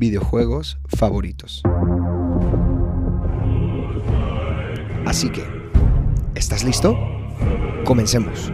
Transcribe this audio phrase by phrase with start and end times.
[0.00, 1.62] videojuegos favoritos.
[5.04, 5.44] Así que,
[6.34, 6.96] ¿estás listo?
[7.84, 8.50] Comencemos.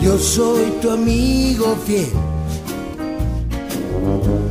[0.00, 2.35] Yo soy tu amigo fiel.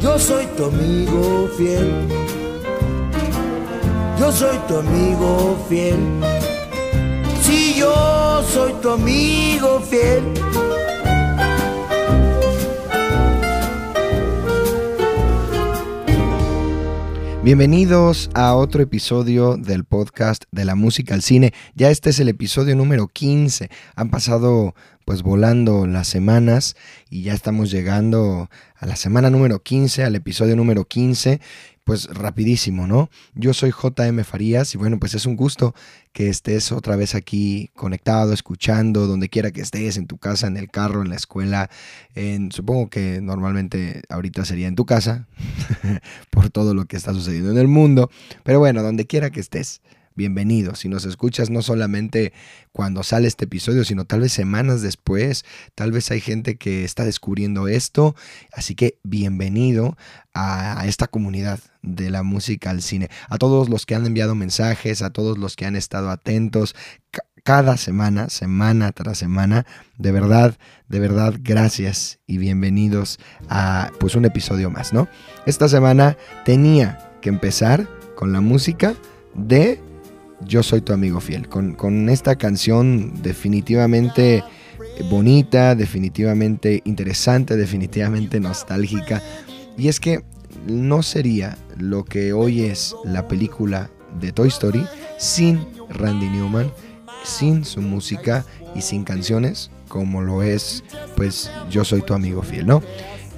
[0.00, 2.08] Yo soy tu amigo fiel.
[4.18, 5.98] Yo soy tu amigo fiel.
[7.42, 10.22] Si yo soy tu amigo fiel.
[17.42, 21.54] Bienvenidos a otro episodio del podcast de la música al cine.
[21.74, 23.70] Ya este es el episodio número 15.
[23.96, 24.74] Han pasado
[25.06, 26.76] pues volando las semanas
[27.08, 31.40] y ya estamos llegando a la semana número 15, al episodio número 15
[31.84, 33.10] pues rapidísimo, ¿no?
[33.34, 35.74] Yo soy JM Farías y bueno, pues es un gusto
[36.12, 40.56] que estés otra vez aquí conectado, escuchando, donde quiera que estés, en tu casa, en
[40.56, 41.70] el carro, en la escuela,
[42.14, 45.26] en, supongo que normalmente ahorita sería en tu casa,
[46.30, 48.10] por todo lo que está sucediendo en el mundo,
[48.44, 49.80] pero bueno, donde quiera que estés
[50.14, 50.74] bienvenido.
[50.74, 52.32] Si nos escuchas no solamente
[52.72, 57.04] cuando sale este episodio, sino tal vez semanas después, tal vez hay gente que está
[57.04, 58.14] descubriendo esto,
[58.52, 59.96] así que bienvenido
[60.34, 63.08] a esta comunidad de la música al cine.
[63.28, 66.74] A todos los que han enviado mensajes, a todos los que han estado atentos
[67.42, 69.66] cada semana, semana tras semana,
[69.98, 70.56] de verdad,
[70.88, 73.18] de verdad, gracias y bienvenidos
[73.48, 75.08] a pues un episodio más, ¿no?
[75.46, 78.94] Esta semana tenía que empezar con la música
[79.34, 79.80] de
[80.46, 84.42] yo soy tu amigo fiel, con, con esta canción definitivamente
[85.10, 89.22] bonita, definitivamente interesante, definitivamente nostálgica.
[89.76, 90.22] Y es que
[90.66, 93.90] no sería lo que hoy es la película
[94.20, 94.86] de Toy Story
[95.18, 96.70] sin Randy Newman,
[97.24, 98.44] sin su música
[98.74, 100.84] y sin canciones como lo es
[101.16, 102.82] pues yo soy tu amigo fiel, ¿no?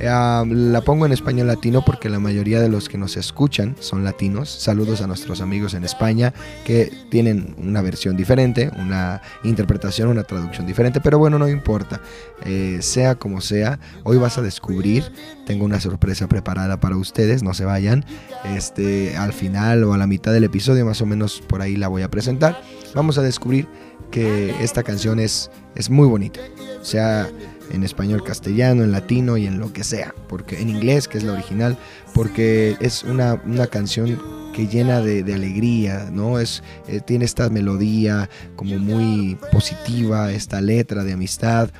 [0.03, 4.03] Uh, la pongo en español latino porque la mayoría de los que nos escuchan son
[4.03, 4.51] latinos.
[4.51, 10.67] Saludos a nuestros amigos en España que tienen una versión diferente, una interpretación, una traducción
[10.67, 12.00] diferente, pero bueno, no importa.
[12.44, 15.05] Eh, sea como sea, hoy vas a descubrir,
[15.47, 18.05] tengo una sorpresa preparada para ustedes, no se vayan.
[18.44, 21.87] Este, al final o a la mitad del episodio, más o menos por ahí la
[21.87, 22.61] voy a presentar.
[22.93, 23.69] Vamos a descubrir
[24.11, 26.41] que esta canción es, es muy bonita.
[26.81, 27.31] O sea,
[27.70, 31.25] en español castellano, en latino y en lo que sea, porque en inglés, que es
[31.25, 31.79] la original,
[32.14, 34.20] porque es una, una canción
[34.53, 36.38] que llena de, de alegría, ¿no?
[36.38, 41.70] Es, eh, tiene esta melodía como muy positiva, esta letra de amistad.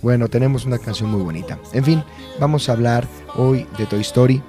[0.00, 1.58] Bueno, tenemos una canción muy bonita.
[1.72, 2.04] En fin,
[2.38, 4.42] vamos a hablar hoy de Toy Story,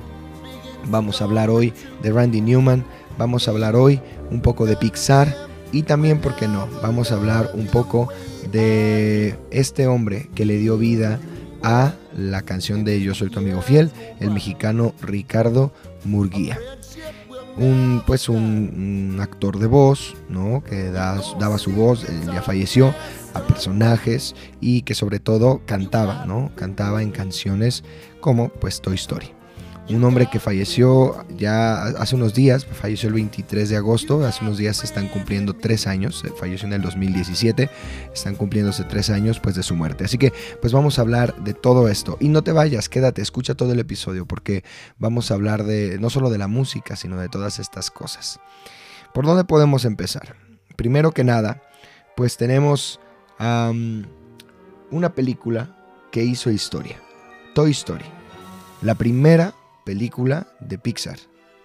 [0.89, 1.73] vamos a hablar hoy
[2.03, 2.85] de Randy Newman,
[3.17, 3.99] vamos a hablar hoy
[4.29, 5.35] un poco de Pixar,
[5.71, 6.67] Y también, ¿por qué no?
[6.81, 8.09] Vamos a hablar un poco
[8.51, 11.19] de este hombre que le dio vida
[11.63, 15.71] a la canción de Yo soy tu amigo fiel, el mexicano Ricardo
[16.03, 16.59] Murguía.
[17.57, 20.63] Un, pues un, actor de voz, ¿no?
[20.63, 22.95] Que daba su voz, ya falleció,
[23.33, 26.51] a personajes y que sobre todo cantaba, ¿no?
[26.55, 27.83] Cantaba en canciones
[28.21, 29.33] como pues Toy Story
[29.89, 34.57] un hombre que falleció ya hace unos días, falleció el 23 de agosto, hace unos
[34.57, 37.69] días se están cumpliendo tres años, eh, falleció en el 2017,
[38.13, 40.05] están cumpliéndose tres años pues de su muerte.
[40.05, 40.31] Así que
[40.61, 42.17] pues vamos a hablar de todo esto.
[42.19, 44.63] Y no te vayas, quédate, escucha todo el episodio porque
[44.97, 48.39] vamos a hablar de no solo de la música, sino de todas estas cosas.
[49.13, 50.35] ¿Por dónde podemos empezar?
[50.77, 51.61] Primero que nada,
[52.15, 52.99] pues tenemos
[53.39, 55.75] una película
[56.11, 56.97] que hizo historia,
[57.55, 58.05] Toy Story.
[58.83, 61.17] La primera película de Pixar.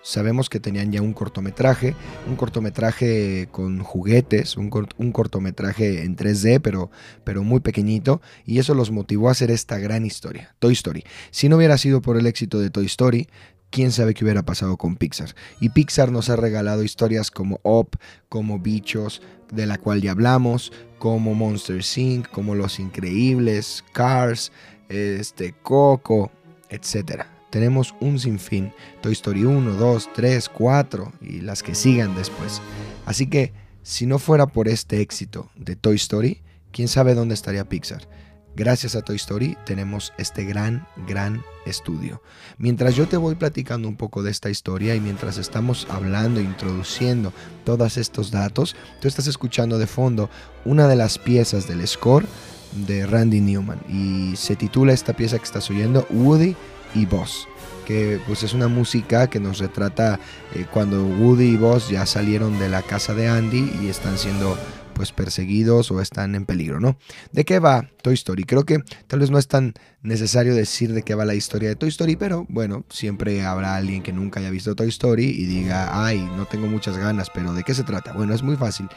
[0.07, 1.97] Sabemos que tenían ya un cortometraje,
[2.29, 6.93] un cortometraje con juguetes, un, cortometraje en 3D, pero,
[7.25, 11.03] pero muy pequeñito, y eso los motivó a hacer esta gran historia, Toy Story.
[11.33, 13.27] Si no hubiera sido por el éxito de Toy Story,
[13.71, 15.35] quién sabe qué hubiera pasado con Pixar.
[15.61, 17.99] Y Pixar nos ha regalado historias como Up,
[18.29, 24.53] como Bichos, de la cual ya hablamos, como Monster Inc., como Los Increíbles, Cars,
[24.89, 26.31] este, Coco,
[26.71, 28.73] etcétera tenemos un sinfín.
[29.01, 32.61] Toy Story 1, 2, 3, 4 y las que sigan después.
[33.05, 33.53] Así que
[33.83, 38.09] si no fuera por este éxito de Toy Story, quién sabe dónde estaría Pixar.
[38.57, 42.23] Gracias a Toy Story tenemos este gran, gran estudio.
[42.57, 47.35] Mientras yo te voy platicando un poco de esta historia y mientras estamos hablando, introduciendo
[47.65, 50.31] todos estos datos, tú estás escuchando de fondo
[50.65, 52.27] una de las piezas del score
[52.87, 56.57] de Randy Newman y se titula esta pieza que estás oyendo Woody
[56.95, 57.47] y Buzz
[57.87, 60.19] que pues es una música que nos retrata
[60.55, 64.59] eh, cuando Woody y Buzz ya salieron de la casa de Andy y están siendo
[64.93, 66.97] pues perseguidos o están en peligro, ¿no?
[67.31, 68.45] ¿De qué va Toy Story?
[68.45, 71.77] Creo que tal vez no es tan necesario decir de qué va la historia de
[71.77, 76.05] Toy Story, pero bueno, siempre habrá alguien que nunca haya visto Toy Story y diga,
[76.05, 78.15] ay, no tengo muchas ganas, pero ¿de qué se trata?
[78.15, 78.89] Bueno, es muy fácil.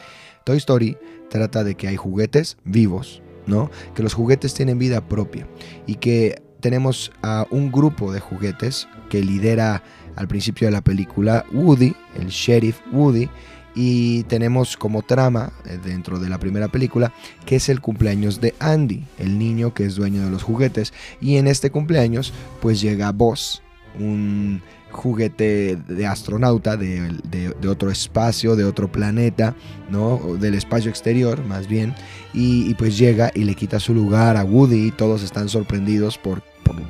[0.44, 0.96] Toy Story
[1.28, 3.70] trata de que hay juguetes vivos, ¿no?
[3.94, 5.46] Que los juguetes tienen vida propia
[5.86, 9.82] y que tenemos a un grupo de juguetes que lidera
[10.16, 13.28] al principio de la película Woody, el sheriff Woody,
[13.74, 17.12] y tenemos como trama eh, dentro de la primera película
[17.46, 21.36] que es el cumpleaños de Andy, el niño que es dueño de los juguetes, y
[21.36, 23.62] en este cumpleaños pues llega Buzz,
[23.98, 29.54] un juguete de astronauta de, otro espacio, de otro planeta,
[29.90, 30.18] ¿no?
[30.38, 31.94] Del espacio exterior, más bien.
[32.32, 36.42] Y, pues llega y le quita su lugar a Woody y todos están sorprendidos por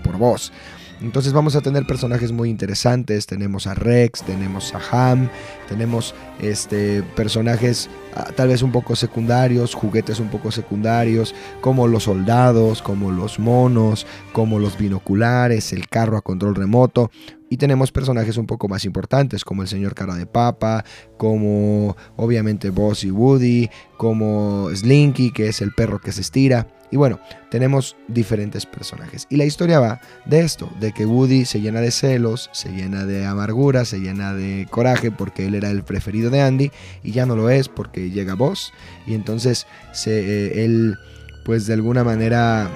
[0.02, 0.52] por, voz.
[1.00, 3.26] Entonces vamos a tener personajes muy interesantes.
[3.26, 5.30] Tenemos a Rex, tenemos a Ham,
[5.68, 12.04] tenemos este, personajes ah, tal vez un poco secundarios, juguetes un poco secundarios, como los
[12.04, 17.10] soldados, como los monos, como los binoculares, el carro a control remoto.
[17.52, 20.84] Y tenemos personajes un poco más importantes, como el señor cara de papa,
[21.16, 26.68] como obviamente Boss y Woody, como Slinky, que es el perro que se estira.
[26.90, 27.20] Y bueno,
[27.50, 29.26] tenemos diferentes personajes.
[29.30, 33.04] Y la historia va de esto, de que Woody se llena de celos, se llena
[33.04, 36.72] de amargura, se llena de coraje porque él era el preferido de Andy
[37.02, 38.72] y ya no lo es porque llega Boss.
[39.06, 40.98] Y entonces se, eh, él
[41.44, 42.68] pues de alguna manera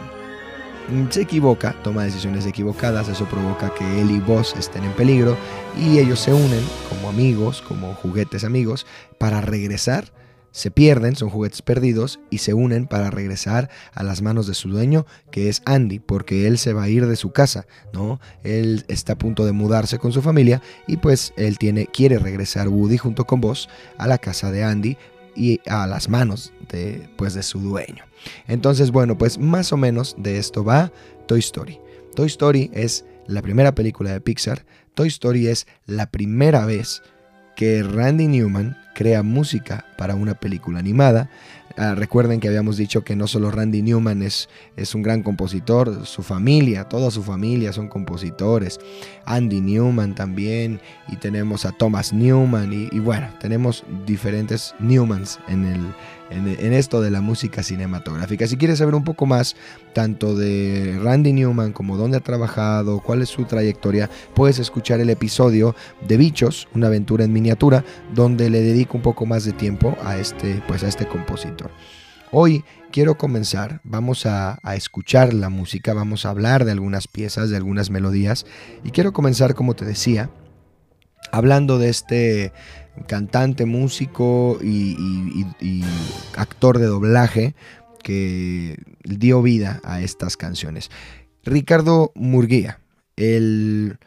[0.88, 5.37] Mm, se equivoca, toma decisiones equivocadas, eso provoca que él y vos estén en peligro
[5.80, 8.87] y ellos se unen como amigos, como juguetes amigos,
[9.18, 10.12] para regresar.
[10.54, 14.68] Se pierden, son juguetes perdidos y se unen para regresar a las manos de su
[14.68, 18.20] dueño, que es Andy, porque él se va a ir de su casa, ¿no?
[18.44, 22.68] Él está a punto de mudarse con su familia y pues él tiene quiere regresar
[22.68, 23.68] Woody junto con vos
[23.99, 24.96] a la casa de Andy
[25.34, 28.04] y a las manos de, pues, de su dueño.
[28.46, 30.92] Entonces, bueno, pues más o menos de esto va
[31.26, 31.80] Toy Story.
[32.14, 34.64] Toy Story es la primera película de Pixar.
[34.94, 37.02] Toy Story es la primera vez
[37.54, 41.28] que Randy Newman crea música para una película animada.
[41.76, 46.06] Ah, recuerden que habíamos dicho que no solo Randy Newman es, es un gran compositor,
[46.06, 48.78] su familia, toda su familia son compositores.
[49.26, 55.80] Andy Newman también, y tenemos a Thomas Newman, y bueno, tenemos diferentes Newmans en el,
[56.31, 58.47] en, esto de la música cinematográfica.
[58.47, 59.57] Si quieres saber un poco más,
[59.93, 65.11] tanto de Randy Newman como dónde ha trabajado, cuál es su trayectoria, puedes escuchar el
[65.11, 65.75] episodio
[66.07, 70.16] de Bichos, una aventura en miniatura, donde le dedico un poco más de tiempo a
[70.16, 71.71] este, pues a este compositor.
[72.33, 77.49] Hoy quiero comenzar, vamos a, a, escuchar la música, vamos a hablar de algunas piezas,
[77.49, 78.45] de algunas melodías,
[78.83, 80.31] y quiero comenzar, como te decía,
[81.33, 82.52] hablando de este
[83.07, 85.45] cantante, músico y,
[86.37, 87.54] actor de doblaje
[88.02, 90.90] que dio vida a estas canciones.
[91.45, 92.81] Ricardo Murguía,
[93.16, 93.99] el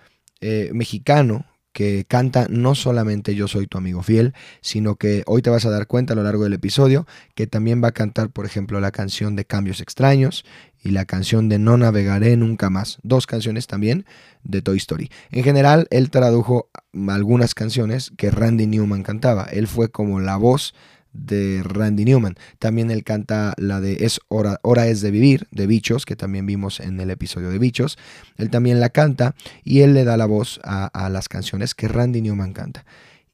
[0.41, 1.45] eh, mexicano
[1.77, 5.69] que canta no solamente Yo soy tu amigo fiel, sino que hoy te vas a
[5.69, 7.05] dar cuenta a lo largo del episodio
[7.35, 10.43] que también va a cantar, por ejemplo, la canción de Cambios extraños
[10.83, 14.07] y la canción de No navegaré nunca más, dos canciones también
[14.43, 15.11] de Toy Story.
[15.29, 16.67] En general, él tradujo
[17.09, 19.43] algunas canciones que Randy Newman cantaba.
[19.43, 20.73] Él fue como la voz
[21.17, 22.35] de Randy Newman.
[22.59, 26.45] También él canta la de Es hora, hora es de vivir, de Bichos, que también
[26.45, 27.97] vimos en el episodio de Bichos.
[28.37, 32.21] Él también la canta y él le da la voz a, las canciones que Randy
[32.21, 32.85] Newman canta.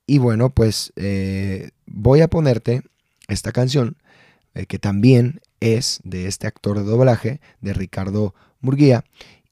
[0.07, 2.83] Y bueno, pues eh, voy a ponerte
[3.27, 3.97] esta canción,
[4.53, 9.05] eh, que también es de este actor de doblaje, de Ricardo Murguía,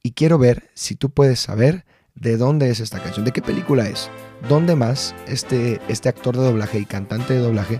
[0.03, 1.85] y quiero ver si tú puedes saber
[2.15, 4.09] de dónde es esta canción, de qué película es,
[4.49, 7.79] dónde más este, este actor de doblaje y cantante de doblaje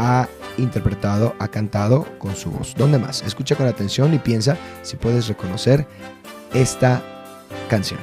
[0.00, 2.74] ha interpretado, ha cantado con su voz.
[2.74, 3.22] ¿Dónde más?
[3.22, 5.86] Escucha con atención y piensa si puedes reconocer
[6.54, 7.02] esta
[7.68, 8.00] canción.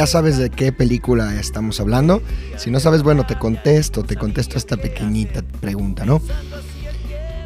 [0.00, 2.22] Ya sabes de qué película estamos hablando.
[2.56, 6.22] Si no sabes, bueno, te contesto, te contesto esta pequeñita pregunta, ¿no?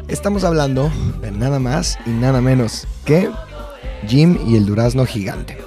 [0.07, 0.89] Estamos hablando
[1.21, 3.29] de nada más y nada menos que
[4.07, 5.57] Jim y el durazno gigante.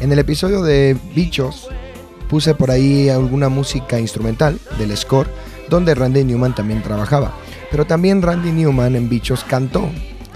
[0.00, 1.68] En el episodio de Bichos
[2.28, 5.28] puse por ahí alguna música instrumental del score
[5.68, 7.36] donde Randy Newman también trabajaba.
[7.70, 9.88] Pero también Randy Newman en Bichos cantó.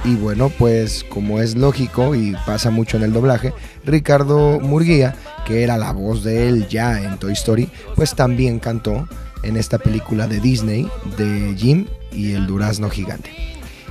[0.04, 3.52] Y bueno, pues como es lógico y pasa mucho en el doblaje,
[3.84, 9.08] Ricardo Murguía que era la voz de él ya en Toy Story, pues también cantó
[9.42, 13.30] en esta película de Disney de Jim y el durazno gigante.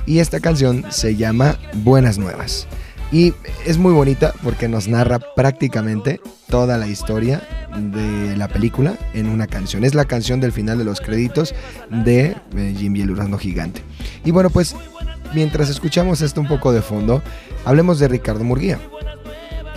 [0.04, 2.68] Y esta canción se llama Buenas Nuevas.
[3.12, 3.34] Y
[3.64, 7.42] es muy bonita porque nos narra prácticamente toda la historia
[7.76, 9.84] de la película en una canción.
[9.84, 11.54] Es la canción del final de los créditos
[11.90, 13.82] de eh, Jim y el durazno gigante.
[14.24, 14.74] Y bueno, pues
[15.34, 17.22] mientras escuchamos esto un poco de fondo,
[17.64, 18.78] hablemos de Ricardo Murguía.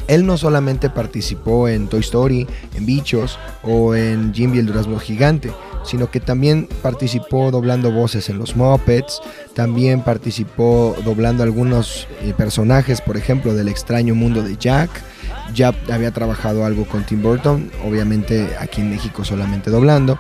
[0.10, 5.52] Él no solamente participó en Toy Story, en Bichos o en Jimmy el Durazno Gigante,
[5.84, 9.22] sino que también participó doblando voces en los Muppets,
[9.54, 14.90] también participó doblando algunos eh, personajes, por ejemplo, del extraño mundo de Jack.
[15.54, 20.18] Ya había trabajado algo con Tim Burton, obviamente aquí en México solamente doblando.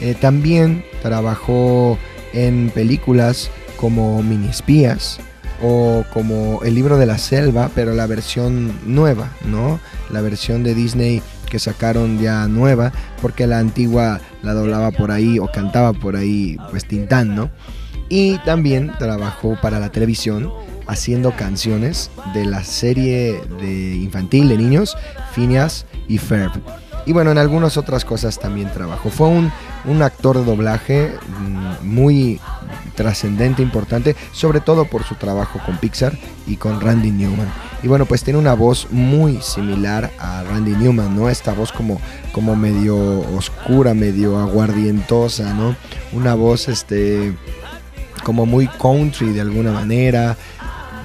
[0.00, 1.98] Eh, también trabajó
[2.32, 5.20] en películas como Mini Espías,
[5.62, 9.80] o como el libro de la selva, pero la versión nueva, ¿no?
[10.10, 15.38] La versión de Disney que sacaron ya nueva, porque la antigua la doblaba por ahí
[15.38, 17.50] o cantaba por ahí, pues Tintán, ¿no?
[18.08, 20.52] Y también trabajó para la televisión
[20.86, 24.96] haciendo canciones de la serie de infantil de niños,
[25.32, 26.52] Phineas y Ferb.
[27.06, 29.10] Y bueno, en algunas otras cosas también trabajó.
[29.10, 29.52] Fue un,
[29.84, 32.40] un actor de doblaje mm, muy
[33.00, 37.50] trascendente, importante, sobre todo por su trabajo con Pixar y con Randy Newman.
[37.82, 41.30] Y bueno, pues tiene una voz muy similar a Randy Newman, ¿no?
[41.30, 41.98] Esta voz como,
[42.32, 42.96] como medio
[43.34, 45.74] oscura, medio aguardientosa, ¿no?
[46.12, 47.34] Una voz este
[48.22, 50.36] como muy country de alguna manera,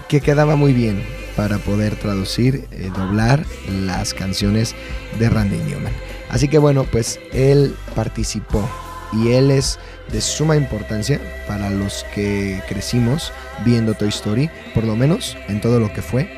[0.10, 1.02] que quedaba muy bien
[1.38, 4.76] para poder traducir, eh, doblar las canciones
[5.18, 5.94] de Randy Newman.
[6.30, 8.70] Así que bueno, pues él participó
[9.14, 9.80] y él es
[10.12, 13.34] de suma importancia para los que crecimos
[13.64, 16.30] viendo Toy Story, por lo menos en todo lo que fue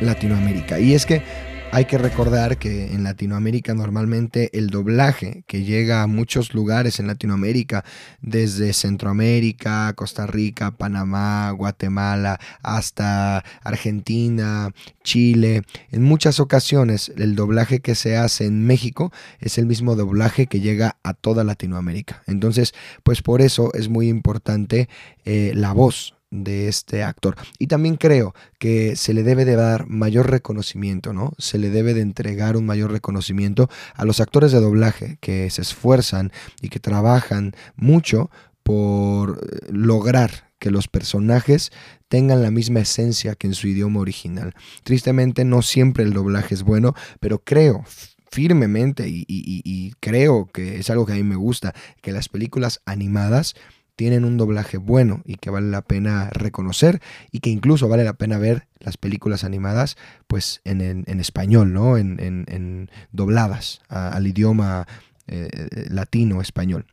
[0.00, 0.78] Latinoamérica.
[0.78, 1.22] Y es que
[1.70, 7.06] hay que recordar que en Latinoamérica normalmente el doblaje que llega a muchos lugares en
[7.06, 7.84] Latinoamérica,
[8.20, 14.70] desde Centroamérica, Costa Rica, Panamá, Guatemala, hasta Argentina,
[15.04, 20.46] Chile, en muchas ocasiones el doblaje que se hace en México es el mismo doblaje
[20.46, 22.22] que llega a toda Latinoamérica.
[22.26, 24.88] Entonces, pues por eso es muy importante
[25.24, 27.36] eh, la voz de este actor.
[27.58, 31.32] Y también creo que se le debe de dar mayor reconocimiento, ¿no?
[31.38, 35.62] Se le debe de entregar un mayor reconocimiento a los actores de doblaje que se
[35.62, 38.30] esfuerzan y que trabajan mucho
[38.62, 41.70] por eh, lograr que los personajes
[42.08, 44.54] tengan la misma esencia que en su idioma original.
[44.82, 47.84] Tristemente no siempre el doblaje es bueno, pero creo
[48.30, 52.82] firmemente y, y creo que es algo que a mí me gusta, que las películas
[52.84, 53.54] animadas
[53.98, 57.02] tienen un doblaje bueno y que vale la pena reconocer
[57.32, 59.96] y que incluso vale la pena ver las películas animadas
[60.28, 61.98] pues en, español, ¿no?
[61.98, 64.86] En, dobladas al idioma
[65.26, 65.48] eh,
[65.90, 66.86] latino español.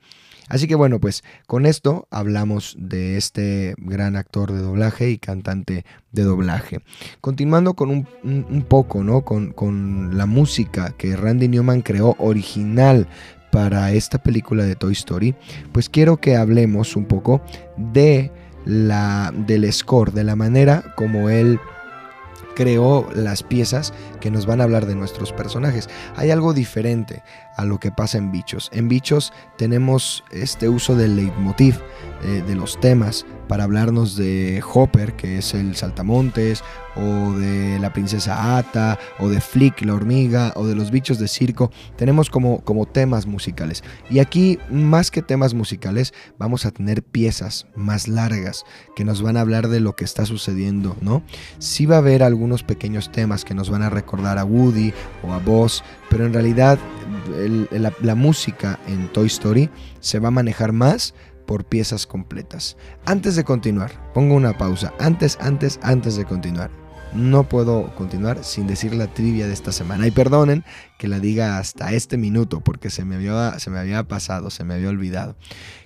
[0.50, 5.86] Así que bueno, pues con esto hablamos de este gran actor de doblaje y cantante
[6.12, 6.80] de doblaje.
[7.22, 9.22] Continuando con un, poco, ¿no?
[9.22, 13.08] Con, con, la música que Randy Newman creó original
[13.56, 15.34] para esta película de Toy Story,
[15.72, 17.42] pues quiero que hablemos un poco
[17.78, 18.30] de
[18.66, 21.58] la, del score, de la manera como él
[22.54, 25.90] creó las piezas que nos van a hablar de nuestros personajes.
[26.18, 27.24] Hay algo diferente
[27.58, 28.70] a lo que pasa en Bichos.
[28.74, 31.80] En Bichos tenemos este uso del leitmotiv,
[32.24, 36.64] eh, de los temas, para hablarnos de Hopper, que es el saltamontes,
[36.96, 41.28] o de la princesa Ata, o de Flick, la hormiga, o de los bichos de
[41.28, 41.72] circo.
[41.98, 43.84] Tenemos como, como temas musicales.
[44.10, 48.64] Y aquí, más que temas musicales, vamos a tener piezas más largas
[48.96, 51.22] que nos van a hablar de lo que está sucediendo, ¿no?
[51.60, 55.34] Sí va a haber algunos pequeños temas que nos van a recordar a Woody o
[55.34, 56.80] a Buzz, pero en realidad
[57.72, 61.14] la, la música en Toy Story se va a manejar más
[61.46, 62.78] por piezas completas.
[63.06, 64.94] Antes de continuar, pongo una pausa.
[65.00, 66.85] Antes, antes, antes de continuar.
[67.16, 70.06] No puedo continuar sin decir la trivia de esta semana.
[70.06, 70.64] Y perdonen
[70.98, 74.64] que la diga hasta este minuto porque se me había, se me había pasado, se
[74.64, 75.36] me había olvidado.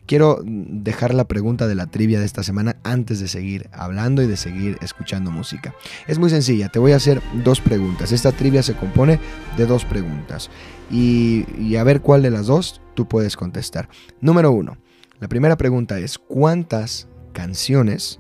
[0.06, 4.28] Quiero dejar la pregunta de la trivia de esta semana antes de seguir hablando y
[4.28, 5.76] de seguir escuchando música.
[6.08, 8.12] Es muy sencilla, te voy a hacer dos preguntas.
[8.12, 9.20] Esta trivia se compone
[9.56, 10.50] de dos preguntas.
[10.90, 13.88] Y, y a ver cuál de las dos tú puedes contestar.
[14.20, 14.78] Número uno.
[15.20, 18.20] La primera pregunta es, ¿cuántas canciones,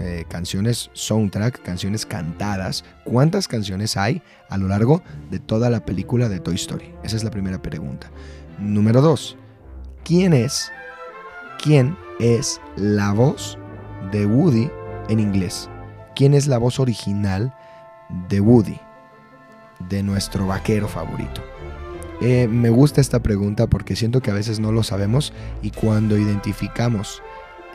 [0.00, 6.28] eh, canciones soundtrack, canciones cantadas, cuántas canciones hay a lo largo de toda la película
[6.28, 6.94] de Toy Story?
[7.02, 8.10] Esa es la primera pregunta.
[8.58, 9.36] Número dos,
[10.04, 10.70] ¿quién es,
[11.62, 13.58] quién es la voz
[14.12, 14.70] de Woody
[15.08, 15.68] en inglés?
[16.14, 17.54] ¿Quién es la voz original
[18.28, 18.78] de Woody,
[19.88, 21.42] de nuestro vaquero favorito?
[22.20, 26.16] Eh, me gusta esta pregunta porque siento que a veces no lo sabemos y cuando
[26.16, 27.22] identificamos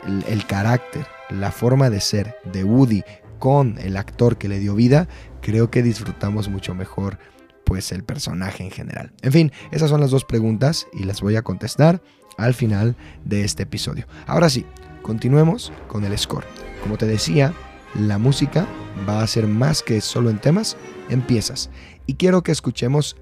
[0.04, 3.02] el, carácter, la forma de ser de Woody
[3.38, 5.08] con el actor que le dio vida,
[5.40, 7.18] creo que disfrutamos mucho mejor
[7.64, 9.12] pues el personaje en general.
[9.22, 12.02] En fin, esas son las dos preguntas y las voy a contestar
[12.36, 14.06] al final de este episodio.
[14.26, 14.66] Ahora sí,
[15.02, 16.44] continuemos con el score.
[16.82, 17.54] Como te decía,
[17.94, 18.66] la música
[19.08, 20.76] va a ser más que solo en temas,
[21.08, 21.70] en piezas.
[22.06, 23.16] Y quiero que escuchemos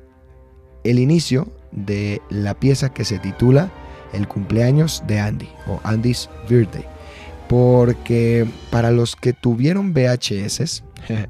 [0.84, 3.70] el inicio de la pieza que se titula
[4.12, 6.84] El cumpleaños de Andy o Andy's Birthday.
[7.48, 10.82] Porque para los que tuvieron VHS,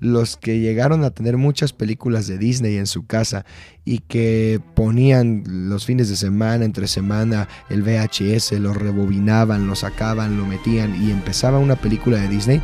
[0.00, 3.44] los que llegaron a tener muchas películas de Disney en su casa
[3.84, 10.36] y que ponían los fines de semana, entre semana, el VHS, lo rebobinaban, lo sacaban,
[10.36, 12.60] lo metían y empezaba una película de Disney,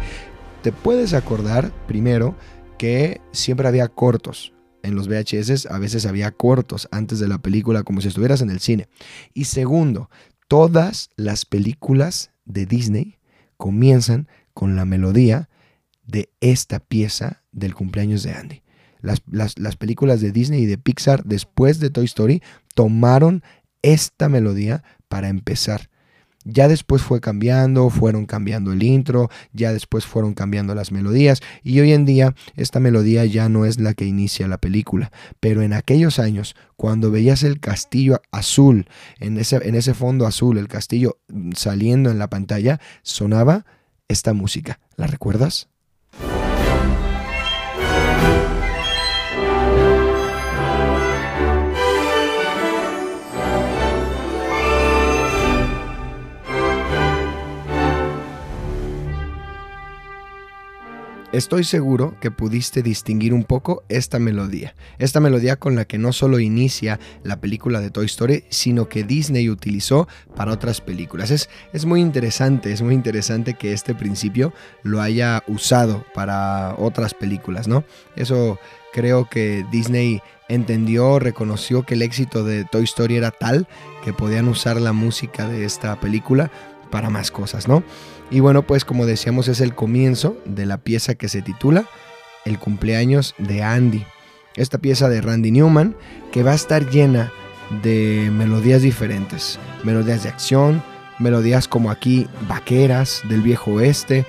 [0.63, 2.35] te puedes acordar primero
[2.77, 7.83] que siempre había cortos en los VHS a veces había cortos antes de la película
[7.83, 8.88] como si estuvieras en el cine.
[9.35, 10.11] Y segundo,
[10.49, 13.19] todas las películas de Disney
[13.57, 15.49] comienzan con la melodía
[16.07, 18.62] de esta pieza del cumpleaños de Andy.
[19.01, 22.43] Las, las, películas de Disney y de Pixar después de Toy Story
[22.75, 23.45] tomaron
[23.83, 25.88] esta melodía para empezar.
[26.51, 31.79] Ya después fue cambiando, fueron cambiando el intro, ya después fueron cambiando las melodías y
[31.81, 35.13] hoy en día esta melodía ya no es la que inicia la película.
[35.41, 38.89] Pero en aquellos años, cuando veías el castillo azul,
[39.21, 43.67] en ese, en ese fondo azul, el castillo mm, saliendo en la pantalla, sonaba
[44.09, 44.81] esta música.
[44.97, 45.69] ¿La recuerdas?
[61.33, 64.75] Estoy seguro que pudiste distinguir un poco esta melodía.
[64.99, 69.05] Esta melodía con la que no solo inicia la película de Toy Story, sino que
[69.05, 71.31] Disney utilizó para otras películas.
[71.31, 77.14] Es, es muy interesante, es muy interesante que este principio lo haya usado para otras
[77.14, 77.85] películas, ¿no?
[78.17, 78.59] Eso
[78.93, 83.69] creo que Disney entendió, reconoció que el éxito de Toy Story era tal
[84.03, 86.51] que podían usar la música de esta película
[86.91, 87.83] para más cosas, ¿no?
[88.31, 91.87] Y bueno, pues como decíamos es el comienzo de la pieza que se titula
[92.45, 94.05] El cumpleaños de Andy.
[94.57, 95.97] Esta pieza de Randy Newman
[96.31, 97.33] que va a estar llena
[97.83, 100.83] de melodías diferentes, melodías de acción,
[101.19, 104.27] melodías como aquí vaqueras del viejo oeste,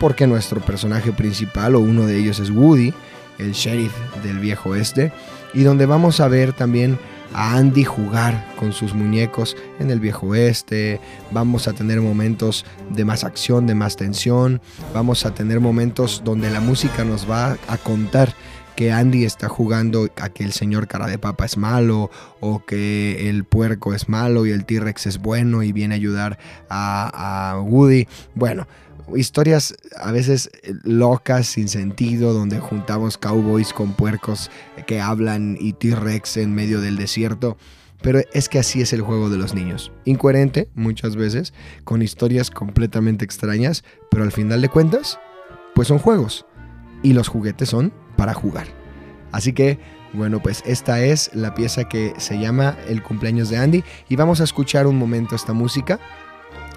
[0.00, 2.92] porque nuestro personaje principal o uno de ellos es Woody,
[3.38, 5.12] el sheriff del viejo oeste,
[5.54, 6.98] y donde vamos a ver también
[7.32, 13.04] a Andy jugar con sus muñecos en el viejo oeste, vamos a tener momentos de
[13.04, 14.60] más acción, de más tensión,
[14.94, 18.34] vamos a tener momentos donde la música nos va a contar
[18.78, 23.28] que Andy está jugando a que el señor cara de papa es malo o que
[23.28, 26.38] el puerco es malo y el T-Rex es bueno y viene a ayudar
[26.68, 28.06] a, a Woody.
[28.36, 28.68] Bueno,
[29.16, 34.50] historias a veces eh, locas, sin sentido, donde juntamos cowboys con puercos
[34.86, 37.56] que hablan y T-Rex en medio del desierto.
[38.00, 39.90] Pero es que así es el juego de los niños.
[40.04, 41.52] Incoherente muchas veces,
[41.84, 45.18] con historias completamente extrañas, pero al final de cuentas,
[45.74, 46.46] pues son juegos.
[47.02, 48.66] Y los juguetes son para jugar.
[49.32, 49.78] Así que,
[50.12, 53.84] bueno, pues esta es la pieza que se llama El cumpleaños de Andy.
[54.08, 55.98] Y vamos a escuchar un momento esta música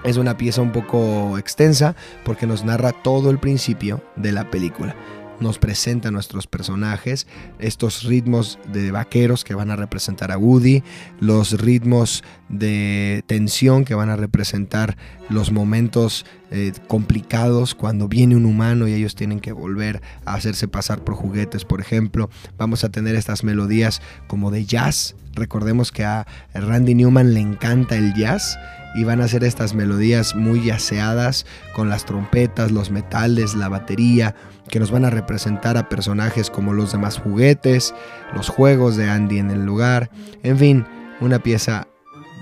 [0.03, 4.95] es una pieza un poco extensa porque nos narra todo el principio de la película.
[5.39, 7.25] Nos presenta a nuestros personajes,
[7.57, 10.83] estos ritmos de vaqueros que van a representar a Woody,
[11.19, 14.97] los ritmos de tensión que van a representar
[15.29, 20.67] los momentos eh, complicados cuando viene un humano y ellos tienen que volver a hacerse
[20.67, 22.29] pasar por juguetes, por ejemplo.
[22.57, 25.15] Vamos a tener estas melodías como de jazz.
[25.33, 28.57] Recordemos que a Randy Newman le encanta el jazz
[28.93, 34.35] y van a hacer estas melodías muy yaceadas con las trompetas, los metales, la batería,
[34.69, 37.93] que nos van a representar a personajes como los demás juguetes,
[38.33, 40.09] los juegos de Andy en el lugar,
[40.43, 40.85] en fin,
[41.19, 41.87] una pieza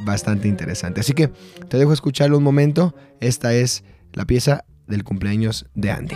[0.06, 1.02] bastante interesante.
[1.02, 1.28] Así que
[1.68, 6.16] te dejo escucharlo un momento, esta es la pieza del cumpleaños de Andy.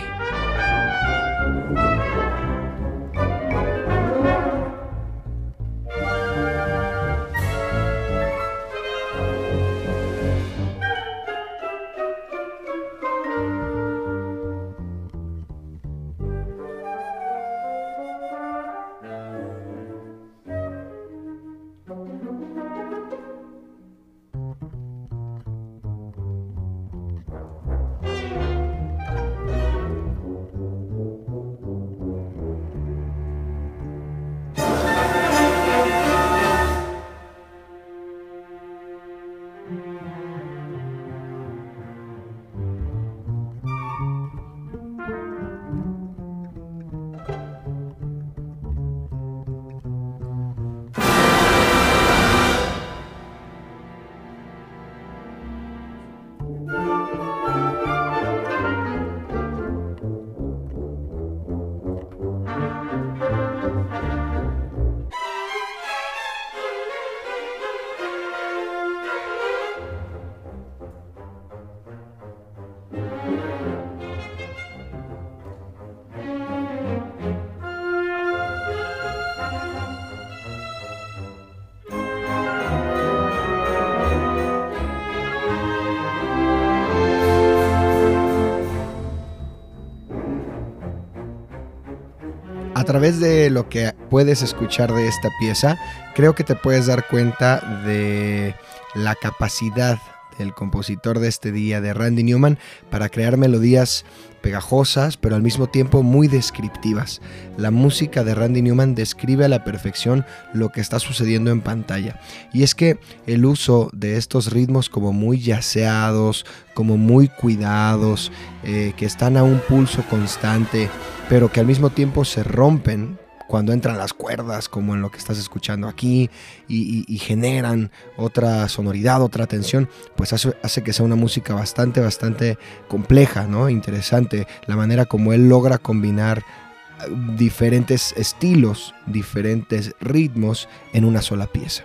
[93.20, 95.78] De lo que puedes escuchar de esta pieza,
[96.14, 98.54] creo que te puedes dar cuenta de
[98.94, 99.98] la capacidad
[100.38, 102.58] del compositor de este día, de Randy Newman,
[102.90, 104.04] para crear melodías
[104.42, 107.22] pegajosas, pero al mismo tiempo muy descriptivas.
[107.56, 112.20] La música de Randy Newman describe a la perfección lo que está sucediendo en pantalla.
[112.52, 118.32] Y es que el uso de estos ritmos como muy yaceados, como muy cuidados,
[118.64, 120.90] eh, que están a un pulso constante,
[121.28, 125.18] pero que al mismo tiempo se rompen cuando entran las cuerdas, como en lo que
[125.18, 126.30] estás escuchando aquí,
[126.66, 132.58] y, generan otra sonoridad, otra tensión, pues hace, hace, que sea una música bastante, bastante
[132.88, 133.68] compleja, ¿no?
[133.68, 141.46] Interesante, la manera como él logra combinar eh, diferentes estilos, diferentes ritmos en una sola
[141.46, 141.84] pieza.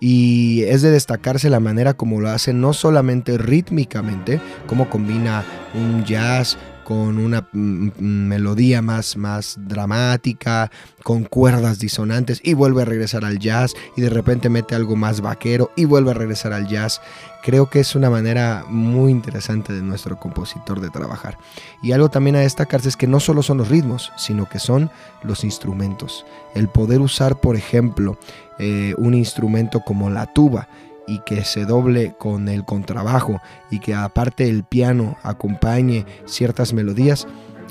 [0.00, 6.04] Y es de destacarse la manera como lo hace, no solamente rítmicamente, como combina un
[6.04, 6.56] jazz
[6.90, 10.72] con una mm, mm, melodía más, más dramática,
[11.04, 15.20] con cuerdas disonantes y vuelve a regresar al jazz y de repente mete algo más
[15.20, 17.00] vaquero y vuelve a regresar al jazz.
[17.44, 21.38] Creo que es una manera muy interesante de nuestro compositor de trabajar.
[21.80, 24.90] Y algo también a destacarse es que no solo son los ritmos, sino que son
[25.22, 26.26] los instrumentos.
[26.56, 28.18] El poder usar, por ejemplo,
[28.58, 30.66] eh, un instrumento como la tuba
[31.06, 37.26] y que se doble con el contrabajo y que aparte el piano acompañe ciertas melodías,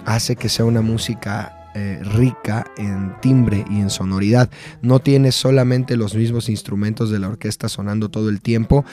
[0.05, 4.49] hace que sea una música eh, rica en timbre y en sonoridad.
[4.81, 8.85] No tiene solamente los mismos instrumentos de la orquesta sonando todo el tiempo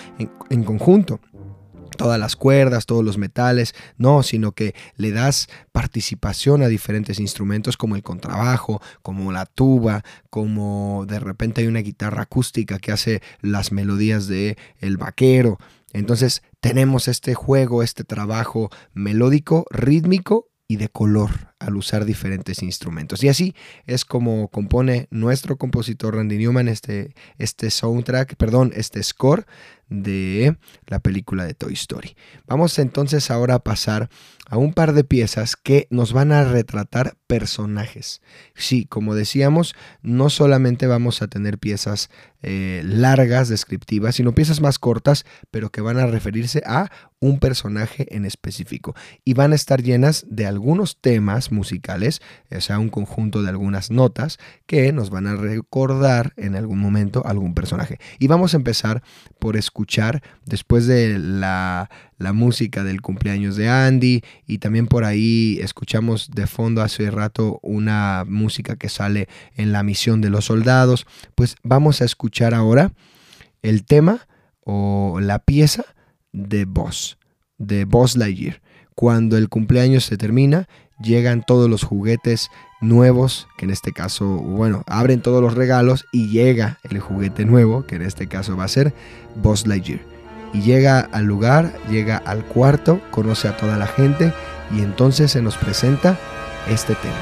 [0.51, 1.21] en conjunto,
[1.97, 7.77] todas las cuerdas, todos los metales, no, sino que le das participación a diferentes instrumentos
[7.77, 13.23] como el contrabajo, como la tuba, como de repente hay una guitarra acústica que hace
[13.41, 15.59] las melodías de el vaquero.
[15.93, 23.23] Entonces tenemos este juego, este trabajo melódico, rítmico y de color al usar diferentes instrumentos.
[23.25, 23.55] Y así
[23.87, 29.47] es como compone nuestro compositor Randy Newman este, este soundtrack, perdón, este score
[29.89, 32.17] de la película de Toy Story.
[32.47, 34.09] Vamos entonces ahora a pasar
[34.49, 38.21] a un par de piezas que nos van a retratar personajes.
[38.55, 42.11] Sí, como decíamos, no solamente vamos a tener piezas
[42.43, 48.15] eh, largas, descriptivas, sino piezas más cortas, pero que van a referirse a un personaje
[48.15, 48.95] en específico.
[49.25, 52.21] Y van a estar llenas de algunos temas musicales,
[52.55, 57.25] o sea, un conjunto de algunas notas que nos van a recordar en algún momento
[57.27, 57.99] algún personaje.
[58.19, 59.03] Y vamos a empezar
[59.39, 65.59] por escuchar, después de la, la música del cumpleaños de Andy y también por ahí
[65.61, 71.07] escuchamos de fondo hace rato una música que sale en la misión de los soldados,
[71.35, 72.93] pues vamos a escuchar ahora
[73.63, 74.27] el tema
[74.61, 75.85] o la pieza
[76.33, 77.19] de Boss,
[77.59, 78.61] de Boss Lightyear.
[78.95, 80.69] Cuando el cumpleaños se termina,
[81.01, 86.29] llegan todos los juguetes nuevos, que en este caso, bueno, abren todos los regalos y
[86.29, 88.95] llega el juguete nuevo, que en este caso va a ser
[89.37, 90.17] Boss Lightyear
[90.53, 94.33] y llega al lugar, llega al cuarto, conoce a toda la gente
[94.75, 96.19] y entonces se nos presenta
[96.69, 97.15] este tema,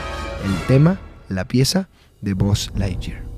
[0.44, 1.88] el tema, la pieza
[2.20, 3.33] de Buzz Lightyear.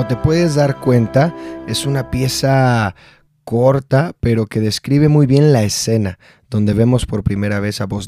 [0.00, 1.34] Como te puedes dar cuenta,
[1.68, 2.94] es una pieza
[3.44, 8.06] corta, pero que describe muy bien la escena donde vemos por primera vez a Buzz.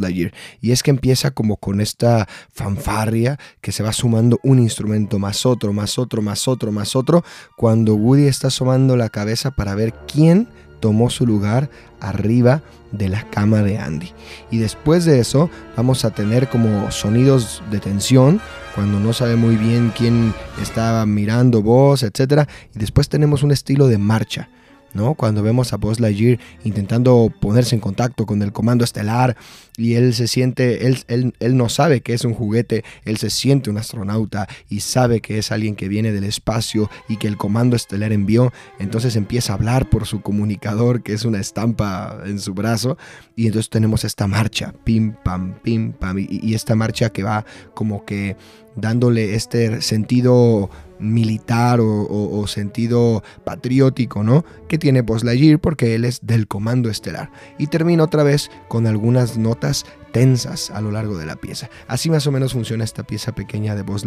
[0.62, 5.44] Y es que empieza como con esta fanfarria que se va sumando un instrumento más
[5.44, 7.24] otro, más otro, más otro, más otro,
[7.58, 10.48] cuando Woody está asomando la cabeza para ver quién
[10.80, 11.68] tomó su lugar
[12.00, 14.12] arriba de la cama de Andy.
[14.50, 18.40] Y después de eso vamos a tener como sonidos de tensión
[18.74, 22.48] cuando no sabe muy bien quién estaba mirando voz, etc.
[22.74, 24.48] Y después tenemos un estilo de marcha
[24.94, 25.14] ¿no?
[25.14, 29.36] Cuando vemos a Buzz Lightyear intentando ponerse en contacto con el comando estelar
[29.76, 33.70] y él se siente, él, él, no sabe que es un juguete, él se siente
[33.70, 37.74] un astronauta y sabe que es alguien que viene del espacio y que el comando
[37.74, 42.52] estelar envió, entonces empieza a hablar por su comunicador que es una estampa en su
[42.52, 42.98] brazo
[43.34, 48.04] y entonces tenemos esta marcha, pim, pam, pim, pam, y esta marcha que va como
[48.04, 48.36] que
[48.76, 50.70] dándole este sentido
[51.02, 54.44] militar o, sentido patriótico, ¿no?
[54.68, 55.24] Que tiene Buzz
[55.60, 57.30] porque él es del comando estelar.
[57.58, 61.70] Y termina otra vez con algunas notas tensas a lo largo de la pieza.
[61.88, 64.04] Así más o menos funciona esta pieza pequeña de Buzz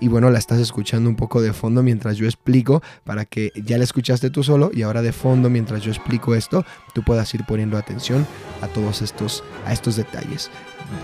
[0.00, 3.76] y bueno, la estás escuchando un poco de fondo mientras yo explico para que ya
[3.76, 7.44] la escuchaste tú solo y ahora de fondo mientras yo explico esto, tú puedas ir
[7.44, 8.26] poniendo atención
[8.62, 10.50] a todos estos a estos detalles.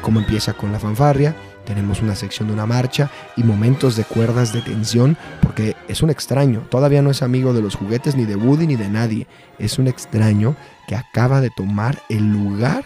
[0.00, 4.52] Cómo empieza con la fanfarria, tenemos una sección de una marcha y momentos de cuerdas
[4.52, 8.36] de tensión porque es un extraño, todavía no es amigo de los juguetes ni de
[8.36, 9.26] Woody ni de nadie,
[9.58, 12.84] es un extraño que acaba de tomar el lugar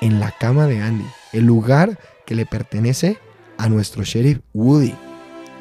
[0.00, 3.18] en la cama de Andy, el lugar que le pertenece
[3.56, 4.94] a nuestro sheriff Woody.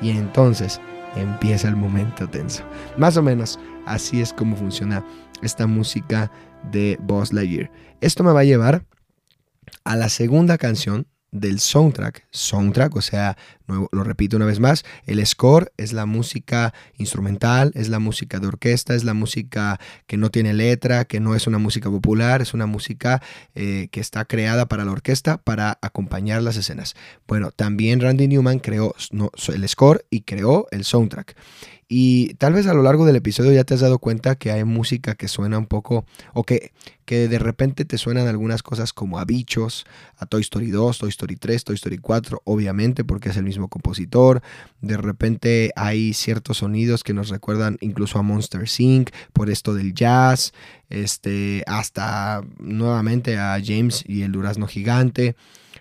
[0.02, 0.80] Y entonces
[1.16, 2.64] empieza el momento tenso.
[2.98, 5.04] Más o menos así es como funciona
[5.42, 6.32] esta música
[6.72, 7.72] de Buzz Lightyear.
[8.02, 8.86] Esto me va a llevar
[9.84, 12.26] a la segunda canción del soundtrack.
[12.32, 13.38] Soundtrack, o sea,
[13.68, 18.48] lo repito una vez más, el score es la música instrumental, es la música de
[18.48, 22.54] orquesta, es la música que no tiene letra, que no es una música popular, es
[22.54, 23.22] una música
[23.56, 26.96] eh, que está creada para la orquesta para acompañar las escenas.
[27.28, 28.96] Bueno, también Randy Newman creó
[29.54, 31.36] el score y creó el soundtrack.
[31.90, 34.66] Y tal vez a lo largo del episodio ya te has dado cuenta que hay
[34.66, 36.74] música que suena un poco, o que,
[37.06, 39.86] que de repente te suenan algunas cosas como a bichos,
[40.18, 43.57] a Toy Story 2, Toy Story 3, Toy Story 4, obviamente porque es el mismo
[43.68, 44.44] compositor.
[44.82, 49.10] De repente hay ciertos sonidos que nos recuerdan incluso a Monster Inc.
[49.34, 50.54] por esto del jazz,
[50.90, 55.36] este, hasta nuevamente a James y el durazno gigante.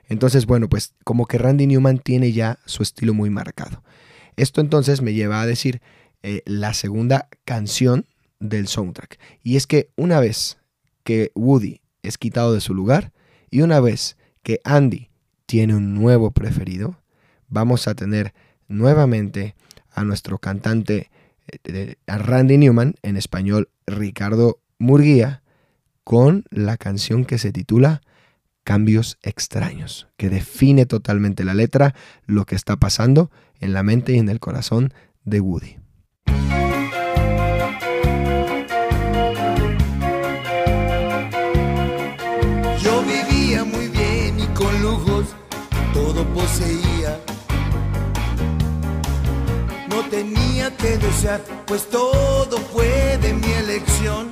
[0.08, 3.82] Entonces, bueno, pues como que Randy Newman tiene ya su estilo muy marcado.
[4.36, 5.80] Esto entonces me lleva a decir
[6.22, 8.06] eh, la segunda canción
[8.40, 9.18] del soundtrack.
[9.42, 10.58] Y es que una vez
[11.04, 13.12] que Woody es quitado de su lugar
[13.50, 15.10] y una vez que Andy
[15.46, 17.00] tiene un nuevo preferido,
[17.48, 18.34] vamos a tener
[18.68, 19.54] nuevamente
[19.90, 21.10] a nuestro cantante
[21.64, 25.42] eh, a Randy Newman, en español Ricardo Murguía,
[26.04, 28.02] con la canción que se titula
[28.64, 31.94] Cambios extraños, que define totalmente la letra,
[32.26, 33.30] lo que está pasando
[33.60, 34.92] en la mente y en el corazón
[35.24, 35.76] de Woody.
[51.66, 54.28] Pues todo fue de mi elección.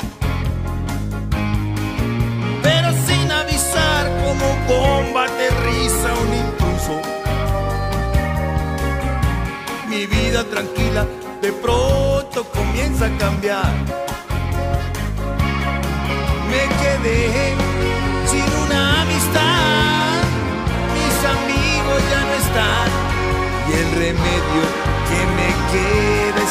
[2.62, 7.00] Pero sin avisar como bomba aterriza un impulso
[9.88, 11.06] mi vida tranquila
[11.40, 14.03] de pronto comienza a cambiar.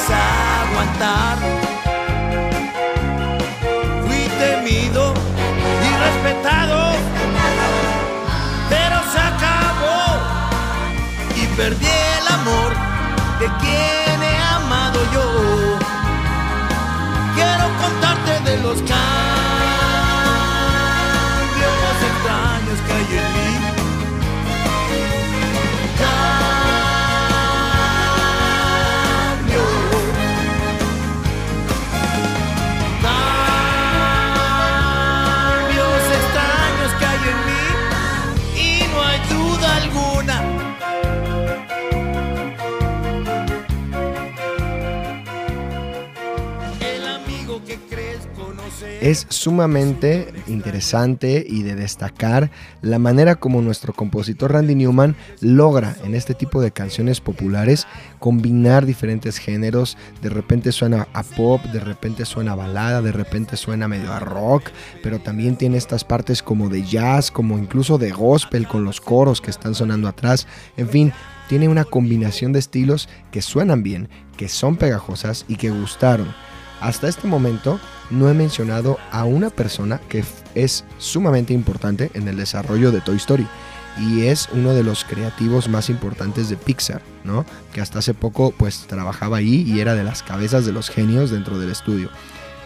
[0.09, 1.37] Aguantar.
[4.05, 5.13] Fui temido
[5.85, 6.91] y respetado,
[8.69, 10.03] pero se acabó
[11.35, 12.71] y perdí el amor
[13.39, 15.27] de quien he amado yo.
[17.35, 19.72] Quiero contarte de los cambios
[49.03, 56.15] Es sumamente interesante y de destacar la manera como nuestro compositor Randy Newman logra en
[56.15, 57.85] este tipo de canciones populares
[58.19, 59.97] combinar diferentes géneros.
[60.21, 64.21] De repente suena a pop, de repente suena a balada, de repente suena medio a
[64.21, 64.69] rock,
[65.03, 69.41] pero también tiene estas partes como de jazz, como incluso de gospel con los coros
[69.41, 70.47] que están sonando atrás.
[70.77, 71.11] En fin,
[71.49, 76.33] tiene una combinación de estilos que suenan bien, que son pegajosas y que gustaron.
[76.83, 80.21] Hasta este momento no he mencionado a una persona que
[80.53, 83.47] es sumamente importante en el desarrollo de Toy Story
[84.01, 87.45] y es uno de los creativos más importantes de Pixar, ¿no?
[87.71, 91.31] Que hasta hace poco pues trabajaba ahí y era de las cabezas de los genios
[91.31, 92.09] dentro del estudio.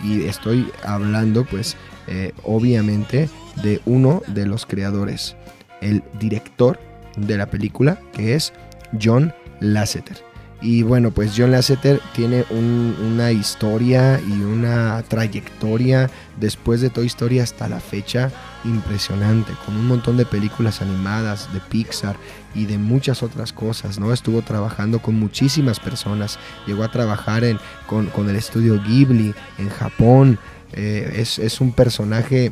[0.04, 1.78] Y estoy hablando pues
[2.08, 3.30] eh, obviamente
[3.62, 5.36] de uno de los creadores,
[5.80, 6.80] el director
[7.18, 8.52] de la película que es
[9.00, 10.27] John Lasseter.
[10.60, 17.40] Y bueno, pues John Lasseter tiene una historia y una trayectoria después de Toy Story
[17.40, 18.32] hasta la fecha
[18.66, 22.16] impresionante, con un montón de películas animadas de Pixar
[22.56, 24.12] y de muchas otras cosas, ¿no?
[24.12, 27.44] Estuvo trabajando con muchísimas personas, llegó a trabajar
[27.86, 30.40] con, el estudio Ghibli en Japón,
[30.74, 32.52] eh, es un personaje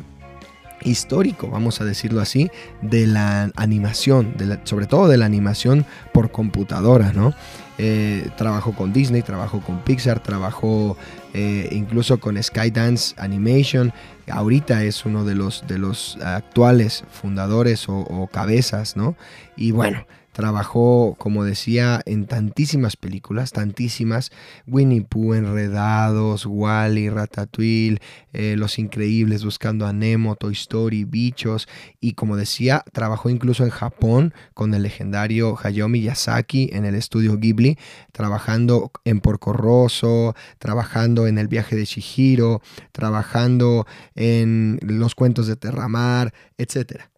[0.82, 2.50] histórico, vamos a decirlo así,
[2.82, 4.34] de la animación,
[4.64, 7.34] sobre todo de la animación por computadora, ¿no?
[7.78, 10.96] Eh, trabajó con Disney, trabajó con Pixar, trabajó
[11.34, 13.92] eh, incluso con Skydance Animation.
[14.30, 19.16] Ahorita es uno de los, de los actuales fundadores o, o cabezas, ¿no?
[19.56, 20.06] Y bueno,
[20.36, 24.32] Trabajó, como decía, en tantísimas películas, tantísimas.
[24.66, 28.00] Winnie Pooh, Enredados, Wally, Ratatouille,
[28.34, 31.68] eh, Los Increíbles, Buscando a Nemo, Toy Story, Bichos.
[32.02, 37.38] Y como decía, trabajó incluso en Japón con el legendario Hayao Miyazaki en el estudio
[37.38, 37.78] Ghibli,
[38.12, 42.60] trabajando en Porco Rosso, trabajando en El viaje de Shihiro,
[42.92, 47.10] trabajando en Los cuentos de Terramar, etcétera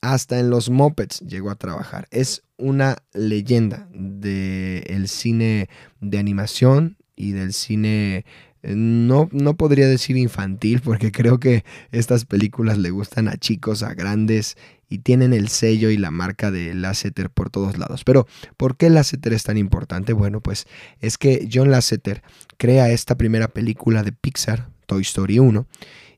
[0.00, 2.08] hasta en los mopeds llegó a trabajar.
[2.10, 5.68] Es una leyenda del cine
[6.00, 8.24] de animación y del cine
[8.62, 13.82] eh, no, no podría decir infantil, porque creo que estas películas le gustan a chicos,
[13.82, 14.56] a grandes,
[14.88, 18.02] y tienen el sello y la marca de Lasseter por todos lados.
[18.04, 18.26] Pero,
[18.56, 20.12] ¿por qué Lasseter es tan importante?
[20.12, 20.66] Bueno, pues
[21.00, 22.22] es que John Lasseter
[22.56, 25.66] crea esta primera película de Pixar, Toy Story 1,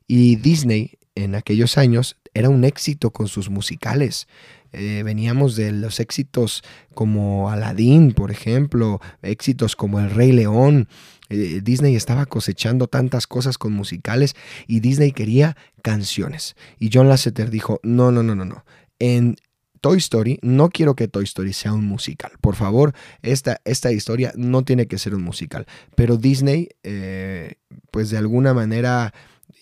[0.07, 4.27] y Disney en aquellos años era un éxito con sus musicales.
[4.71, 6.63] Eh, veníamos de los éxitos
[6.95, 10.87] como Aladdin, por ejemplo, éxitos como El Rey León.
[11.29, 14.35] Eh, Disney estaba cosechando tantas cosas con musicales
[14.67, 16.55] y Disney quería canciones.
[16.79, 18.65] Y John Lasseter dijo, no, no, no, no, no.
[18.97, 19.35] En
[19.83, 22.31] Toy Story, no quiero que Toy Story sea un musical.
[22.41, 25.67] Por favor, esta, esta historia no tiene que ser un musical.
[25.95, 27.55] Pero Disney, eh,
[27.91, 29.13] pues de alguna manera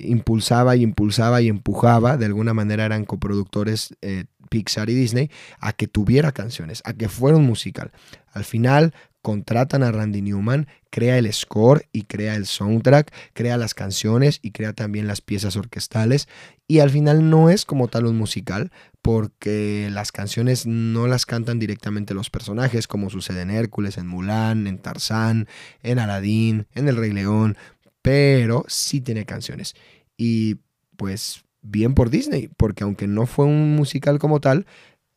[0.04, 5.74] impulsaba y impulsaba y empujaba, de alguna manera eran coproductores eh, Pixar y Disney, a
[5.74, 7.92] que tuviera canciones, a que fuera un musical.
[8.34, 13.74] Al final contratan a Randy Newman, crea el score y crea el soundtrack, crea las
[13.74, 16.28] canciones y crea también las piezas orquestales.
[16.68, 18.72] Y al final no es como tal un musical,
[19.02, 24.68] porque las canciones no las cantan directamente los personajes, como sucede en Hércules, en Mulan,
[24.68, 25.48] en Tarzán,
[25.84, 27.58] en Aladdin, en El Rey León
[28.02, 29.76] pero sí tiene canciones.
[30.18, 30.58] Y
[30.98, 34.66] pues bien por Disney, porque aunque no fue un musical como tal,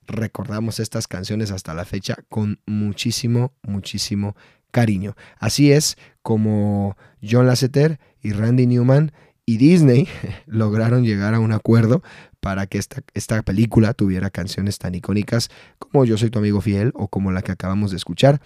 [0.07, 4.37] recordamos estas canciones hasta la fecha con muchísimo, muchísimo
[4.71, 5.15] cariño.
[5.39, 9.13] Así es como John Lasseter y Randy Newman
[9.47, 10.09] y Disney
[10.47, 12.03] lograron llegar a un acuerdo
[12.41, 16.93] para que esta, esta, película tuviera canciones tan icónicas como Yo soy tu amigo fiel
[16.95, 18.41] o como la que acabamos de escuchar,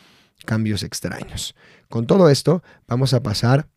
[0.45, 1.57] Cambios extraños.
[1.89, 3.69] Con todo esto, vamos a pasar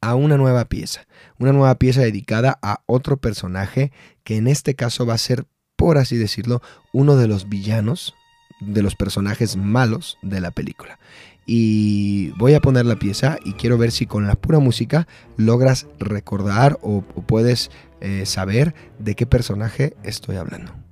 [0.00, 1.06] a una nueva pieza,
[1.38, 5.98] una nueva pieza dedicada a otro personaje que en este caso va a ser, por
[5.98, 6.62] así decirlo,
[6.92, 8.14] uno de los villanos,
[8.60, 10.98] de los personajes malos de la película.
[11.46, 15.06] Y voy a poner la pieza y quiero ver si con la pura música
[15.36, 17.70] logras recordar o, puedes
[18.00, 20.83] eh, saber de qué personaje estoy hablando.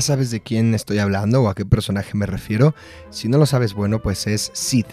[0.00, 2.74] Sabes de quién estoy hablando o a qué personaje me refiero.
[3.10, 4.86] Si no lo sabes, bueno, pues es Sid.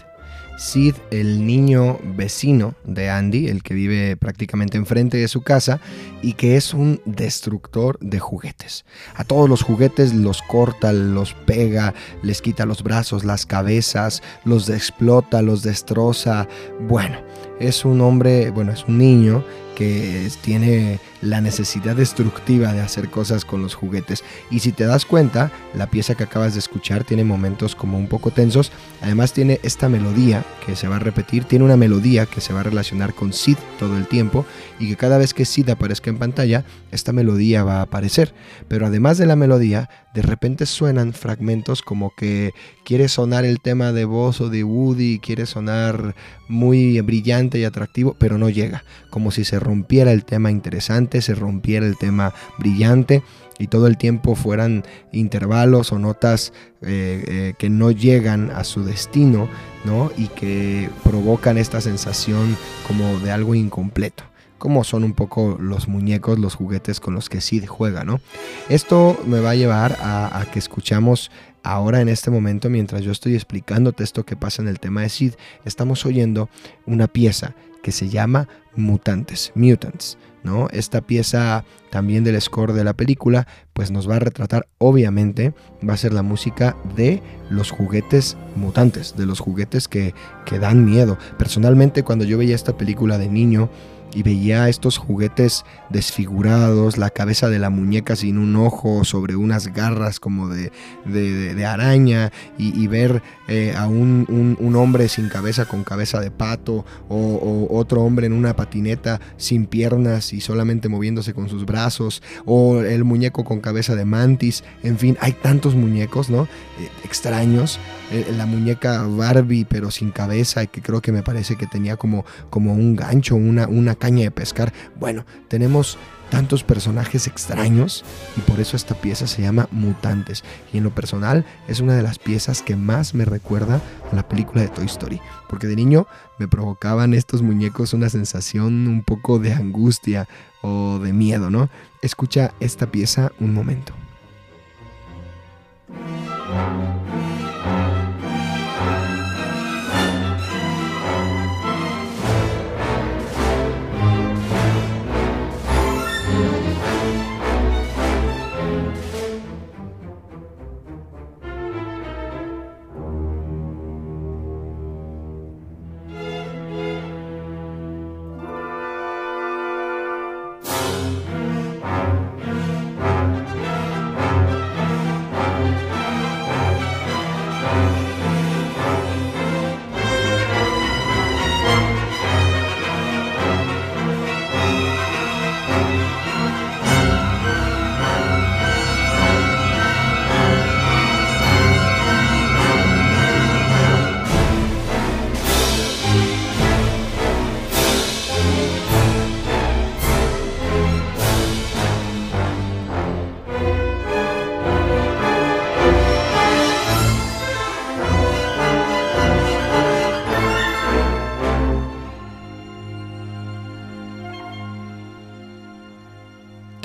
[0.58, 5.80] Sid, el niño vecino de Andy, el que vive prácticamente enfrente de su casa
[6.22, 8.86] y que es un destructor de juguetes.
[9.16, 11.92] A todos los juguetes los corta, los pega,
[12.22, 16.48] les quita los brazos, las cabezas, los explota, los destroza.
[16.88, 17.18] Bueno,
[17.60, 19.44] es un hombre, bueno, es un niño
[19.76, 24.24] que tiene la necesidad destructiva de hacer cosas con los juguetes.
[24.50, 28.08] Y si te das cuenta, la pieza que acabas de escuchar tiene momentos como un
[28.08, 28.72] poco tensos.
[29.02, 32.60] Además tiene esta melodía que se va a repetir, tiene una melodía que se va
[32.60, 34.46] a relacionar con Sid todo el tiempo
[34.78, 38.34] y que cada vez que Sid aparezca en pantalla, esta melodía va a aparecer.
[38.68, 42.52] Pero además de la melodía, de repente suenan fragmentos como que
[42.84, 46.14] quiere sonar el tema de voz o de Woody, quiere sonar
[46.48, 51.34] muy brillante y atractivo, pero no llega, como si se rompiera el tema interesante, se
[51.34, 53.22] rompiera el tema brillante
[53.58, 56.52] y todo el tiempo fueran intervalos o notas
[56.82, 59.48] eh, eh, que no llegan a su destino,
[59.84, 60.10] ¿no?
[60.16, 62.56] Y que provocan esta sensación
[62.86, 64.24] como de algo incompleto
[64.58, 68.20] como son un poco los muñecos, los juguetes con los que Sid juega, ¿no?
[68.68, 71.30] Esto me va a llevar a, que escuchamos
[71.62, 75.08] ahora en este momento, mientras yo estoy explicándote esto que pasa en el tema de
[75.08, 75.34] Sid,
[75.64, 76.48] estamos oyendo
[76.86, 80.68] una pieza que se llama Mutantes, Mutants, ¿no?
[80.70, 85.54] Esta pieza también del score de la película, pues nos va a retratar, obviamente,
[85.86, 90.84] va a ser la música de los juguetes mutantes, de los juguetes que, que dan
[90.84, 91.18] miedo.
[91.36, 93.70] Personalmente, cuando yo veía esta película de niño,
[94.16, 99.74] y veía estos juguetes desfigurados, la cabeza de la muñeca sin un ojo, sobre unas
[99.74, 100.72] garras como de,
[101.04, 107.68] de, araña, y, ver eh, a un, hombre sin cabeza con cabeza de pato, o,
[107.70, 113.04] otro hombre en una patineta sin piernas y solamente moviéndose con sus brazos, o el
[113.04, 116.44] muñeco con cabeza de mantis, en fin, hay tantos muñecos, ¿no?
[116.44, 117.78] Eh, extraños.
[118.12, 122.24] Eh, la muñeca Barbie pero sin cabeza, que creo que me parece que tenía como,
[122.50, 124.72] como un gancho, una, una de pescar.
[124.98, 125.98] Bueno, tenemos
[126.30, 128.04] tantos personajes extraños
[128.36, 130.44] y por eso esta pieza se llama Mutantes.
[130.72, 133.80] Y en lo personal es una de las piezas que más me recuerda
[134.10, 135.20] a la película de Toy Story.
[135.48, 136.06] Porque de niño
[136.38, 140.28] me provocaban estos muñecos una sensación un poco de angustia
[140.62, 141.68] o de miedo, ¿no?
[142.02, 143.94] Escucha esta pieza un momento.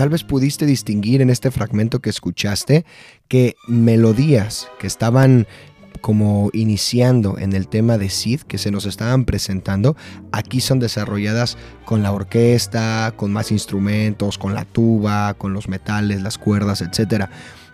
[0.01, 2.85] Tal vez pudiste distinguir en este fragmento que escuchaste
[3.27, 5.45] que melodías que estaban
[6.01, 9.95] como iniciando en el tema de Sid que se nos estaban presentando,
[10.31, 16.23] aquí son desarrolladas con la orquesta, con más instrumentos, con la tuba, con los metales,
[16.23, 17.29] las cuerdas, etcétera.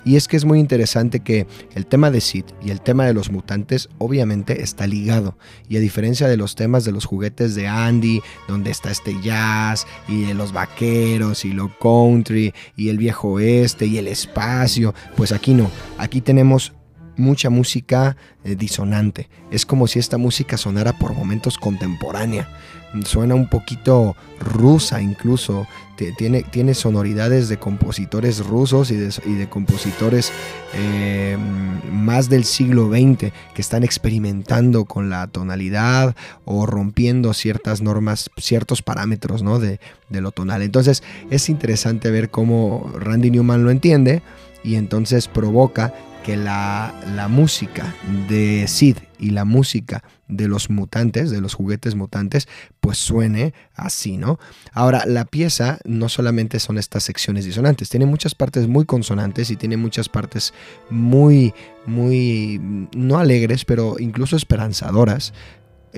[0.07, 3.13] Y es que es muy interesante que el tema de Sid y el tema de
[3.13, 5.37] los mutantes obviamente está ligado.
[5.67, 9.85] Y a diferencia de los temas de los juguetes de Andy, donde está este jazz
[10.07, 15.33] y de los vaqueros y lo country y el viejo oeste y el espacio, pues
[15.33, 15.69] aquí no.
[15.97, 16.71] Aquí tenemos
[17.17, 19.27] mucha música eh, disonante.
[19.51, 22.47] Es como si esta música sonara por momentos contemporánea
[23.03, 25.67] suena un poquito rusa incluso,
[26.17, 30.31] tiene, tiene sonoridades de compositores rusos y de, compositores
[30.75, 31.37] eh,
[31.91, 36.15] más del siglo XX que están experimentando con la tonalidad
[36.45, 39.59] o rompiendo ciertas normas, ciertos parámetros ¿no?
[39.59, 39.79] de,
[40.09, 40.61] de lo tonal.
[40.61, 44.21] Entonces es interesante ver cómo Randy Newman lo entiende
[44.63, 45.93] y entonces provoca
[46.27, 47.95] que la, la, música
[48.27, 52.49] de Sid y la música de los mutantes, de los juguetes mutantes,
[52.81, 54.37] pues suene así, ¿no?
[54.73, 59.55] Ahora, la pieza no solamente son estas secciones disonantes, tiene muchas partes muy consonantes y
[59.55, 60.53] tiene muchas partes
[60.89, 61.53] muy,
[61.85, 62.59] muy,
[62.93, 65.33] no alegres, pero incluso esperanzadoras,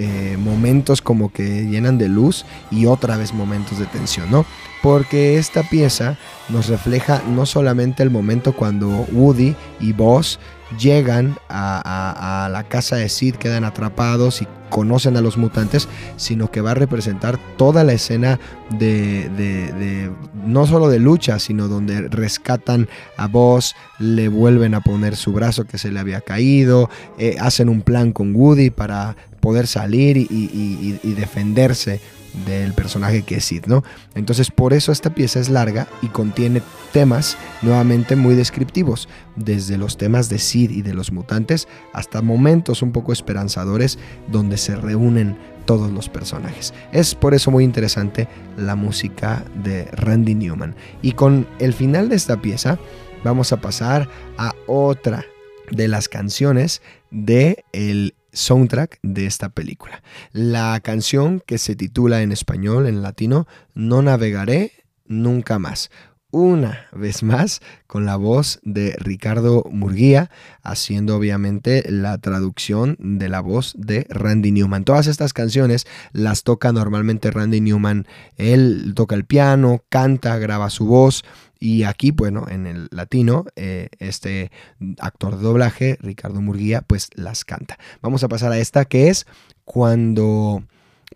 [0.01, 4.45] eh, momentos como que llenan de luz y otra vez momentos de tensión, ¿no?
[4.81, 10.39] Porque esta pieza nos refleja no solamente el momento cuando Woody y Buzz
[10.79, 16.61] llegan a, la casa de Sid, quedan atrapados y conocen a los mutantes, sino que
[16.61, 18.39] va a representar toda la escena
[18.77, 20.09] de,
[20.45, 22.87] no solo de lucha, sino donde rescatan
[23.17, 27.67] a Boss, le vuelven a poner su brazo que se le había caído, eh, hacen
[27.67, 31.99] un plan con Woody para poder salir y defenderse
[32.45, 33.83] del personaje que es Sid, ¿no?
[34.15, 36.61] Entonces por eso esta pieza es larga y contiene
[36.91, 42.81] temas nuevamente muy descriptivos, desde los temas de Sid y de los mutantes hasta momentos
[42.81, 43.97] un poco esperanzadores
[44.31, 46.73] donde se reúnen todos los personajes.
[46.91, 48.27] Es por eso muy interesante
[48.57, 50.75] la música de Randy Newman.
[51.01, 52.79] Y con el final de esta pieza
[53.23, 55.25] vamos a pasar a otra
[55.71, 56.81] de las canciones
[57.11, 60.03] de el soundtrack de esta película.
[60.31, 64.71] La canción que se titula en español, en latino, No navegaré
[65.05, 65.89] nunca más.
[66.31, 70.29] Una vez más con la voz de Ricardo Murguía,
[70.61, 74.83] haciendo obviamente la traducción de la voz de Randy Newman.
[74.83, 78.05] Todas estas canciones las toca normalmente Randy Newman.
[78.37, 81.23] Él toca el piano, canta, graba su voz
[81.59, 84.51] y aquí, bueno, en el latino, eh, este
[84.99, 87.77] actor de doblaje, Ricardo Murguía, pues las canta.
[88.01, 89.25] Vamos a pasar a esta que es
[89.65, 90.63] cuando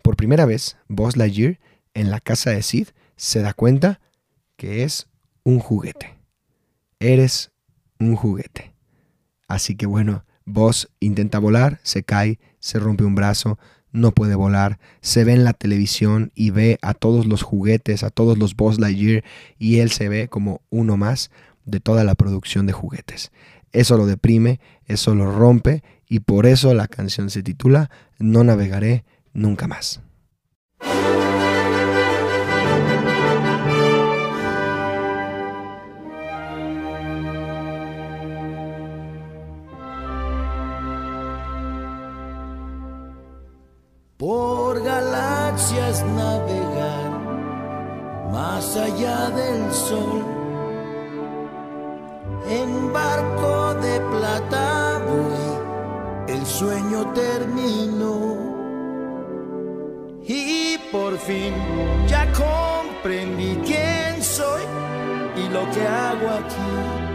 [0.02, 1.58] por primera vez Buzz Lightyear
[1.94, 4.00] en la casa de Sid se da cuenta
[4.56, 5.08] que es
[5.44, 6.18] un juguete.
[7.00, 7.50] Eres
[7.98, 8.74] un juguete.
[9.48, 13.58] Así que bueno, Buzz intenta volar, se cae, se rompe un brazo,
[13.94, 18.10] no puede volar, se ve en la televisión y ve a todos los juguetes, a
[18.10, 19.22] todos los Buzz Lightyear
[19.58, 21.30] y él se ve como uno más
[21.64, 23.30] de toda la producción de juguetes.
[23.72, 27.88] Eso lo deprime, eso lo rompe y por eso la canción se titula
[28.18, 30.00] No navegaré nunca más.
[44.16, 47.10] Por galaxias navegar
[48.32, 50.24] más allá del sol.
[52.48, 58.36] En barco de plata voy, el sueño terminó.
[60.26, 61.52] Y por fin
[62.06, 64.62] ya comprendí quién soy
[65.36, 67.14] y lo que hago aquí.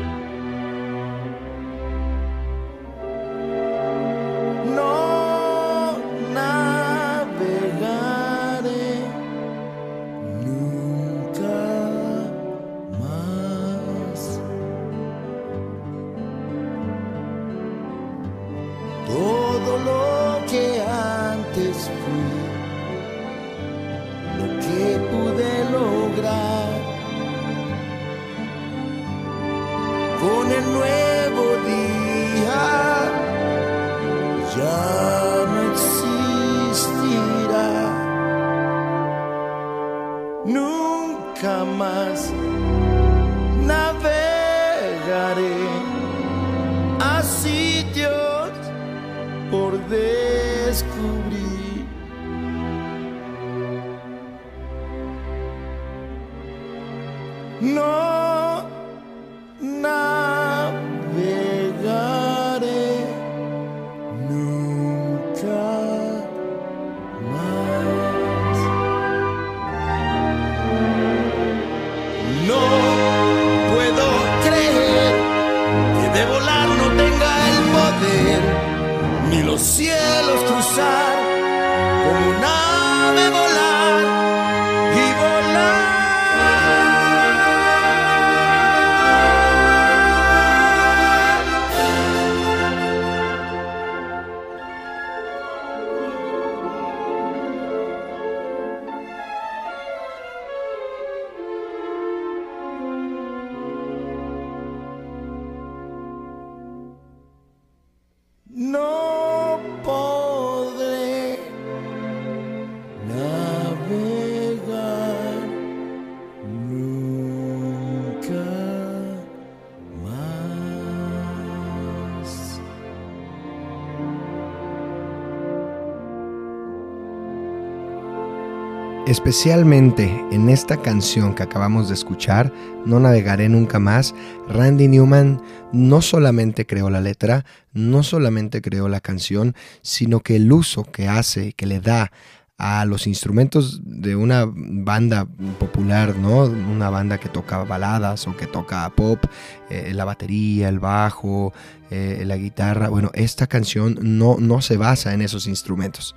[129.10, 132.54] Especialmente en esta canción que acabamos de escuchar,
[132.86, 134.14] No navegaré nunca más,
[134.48, 135.42] Randy Newman
[135.74, 137.44] no solamente creó la letra,
[137.74, 142.12] no solamente creó la canción, sino que el uso que hace, que le da
[142.60, 145.26] a los instrumentos de una banda
[145.58, 146.44] popular, ¿no?
[146.44, 149.26] Una banda que toca baladas o que toca pop,
[149.72, 151.52] eh, la batería, el bajo,
[151.90, 152.90] eh, la guitarra.
[152.90, 156.16] Bueno, esta canción no, no se basa en esos instrumentos,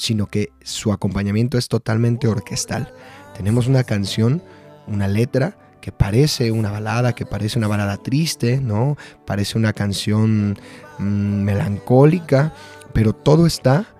[0.00, 2.92] sino que su acompañamiento es totalmente orquestal.
[3.36, 4.42] Tenemos una canción,
[4.86, 8.96] una letra que parece una balada, que parece una balada triste, ¿no?
[9.26, 10.58] Parece una canción
[10.98, 12.54] mm, melancólica,
[12.94, 13.94] pero todo está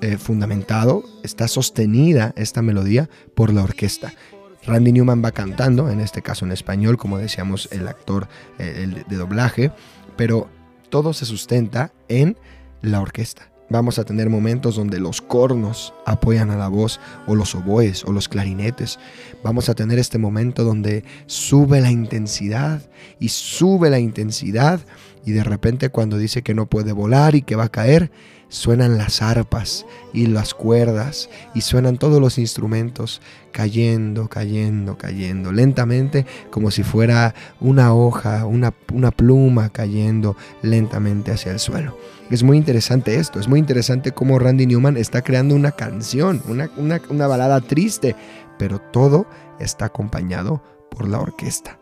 [0.00, 4.12] eh, fundamentado, está sostenida esta melodía por la orquesta.
[4.64, 8.28] Randy Newman va cantando, en este caso en español, como decíamos el actor
[8.58, 9.72] eh, de doblaje,
[10.16, 10.48] pero
[10.90, 12.36] todo se sustenta en
[12.82, 13.50] la orquesta.
[13.70, 16.98] Vamos a tener momentos donde los cornos apoyan a la voz,
[17.28, 18.98] o los oboes, o los clarinetes.
[19.44, 22.82] Vamos a tener este momento donde sube la intensidad
[23.20, 24.80] y sube la intensidad
[25.24, 28.10] y de repente cuando dice que no puede volar y que va a caer,
[28.50, 33.22] suenan las arpas y las cuerdas y suenan todos los instrumentos
[33.52, 41.52] cayendo, cayendo, cayendo, lentamente como si fuera una hoja, una, una pluma cayendo lentamente hacia
[41.52, 41.96] el suelo.
[42.30, 46.70] Es muy interesante esto, es muy interesante cómo Randy Newman está creando una canción, una,
[46.76, 48.14] una, una balada triste,
[48.58, 49.26] pero todo
[49.58, 51.78] está acompañado por la orquesta.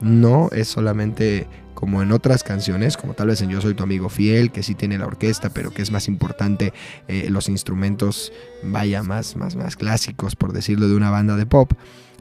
[0.00, 1.46] No es solamente
[1.82, 4.76] como en otras canciones, como tal vez en Yo Soy Tu Amigo Fiel, que sí
[4.76, 6.72] tiene la orquesta, pero que es más importante
[7.08, 11.72] eh, los instrumentos, vaya, más, más, más clásicos, por decirlo, de una banda de pop,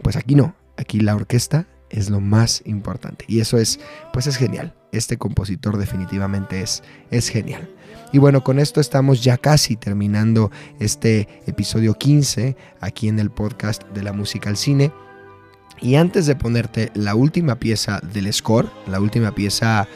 [0.02, 3.24] pues aquí no, aquí la orquesta es lo más importante.
[3.28, 3.80] Y eso es,
[4.12, 4.74] pues es genial.
[4.92, 6.82] Este compositor definitivamente es,
[7.12, 7.70] es genial.
[8.12, 10.50] Y bueno, con esto estamos ya casi terminando
[10.80, 14.92] este episodio 15 aquí en el podcast de la música al cine.
[15.82, 19.88] Y antes de ponerte la última pieza del score, la última pieza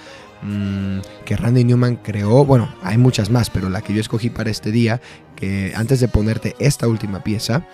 [0.41, 4.49] mm, que Randy Newman creó, bueno, hay muchas más, pero la que yo escogí para
[4.49, 4.99] este día,
[5.35, 7.65] que antes de ponerte esta última pieza,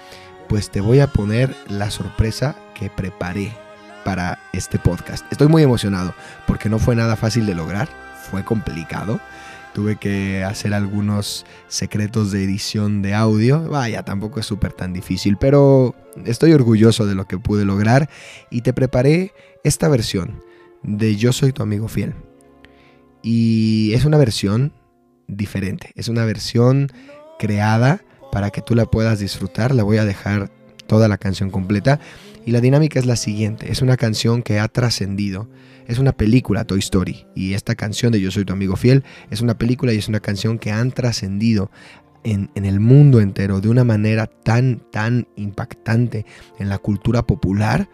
[0.49, 3.53] pues te voy a poner la sorpresa que preparé
[4.03, 5.25] para este podcast.
[5.31, 6.13] Estoy muy emocionado
[6.47, 7.87] porque no fue nada fácil de lograr,
[8.29, 9.21] fue complicado
[9.73, 13.67] tuve que hacer algunos secretos de edición de audio.
[13.69, 15.95] Vaya, tampoco es súper tan difícil, pero
[16.25, 18.09] estoy orgulloso de lo que pude lograr
[18.49, 20.43] y te preparé esta versión
[20.83, 22.13] de Yo soy tu amigo fiel.
[23.21, 24.73] Y es una versión
[25.27, 26.91] diferente, es una versión
[27.39, 28.01] creada
[28.31, 29.75] para que tú la puedas disfrutar.
[29.75, 30.51] La voy a dejar
[30.87, 31.99] toda la canción completa.
[32.45, 35.47] Y la dinámica es la siguiente, es una canción que ha trascendido
[35.87, 39.41] es una película Toy Story y esta canción de Yo Soy tu amigo fiel es
[39.41, 41.69] una película y es una canción que han trascendido
[42.23, 46.25] en, el mundo entero de una manera tan, tan impactante
[46.59, 47.89] en la cultura popular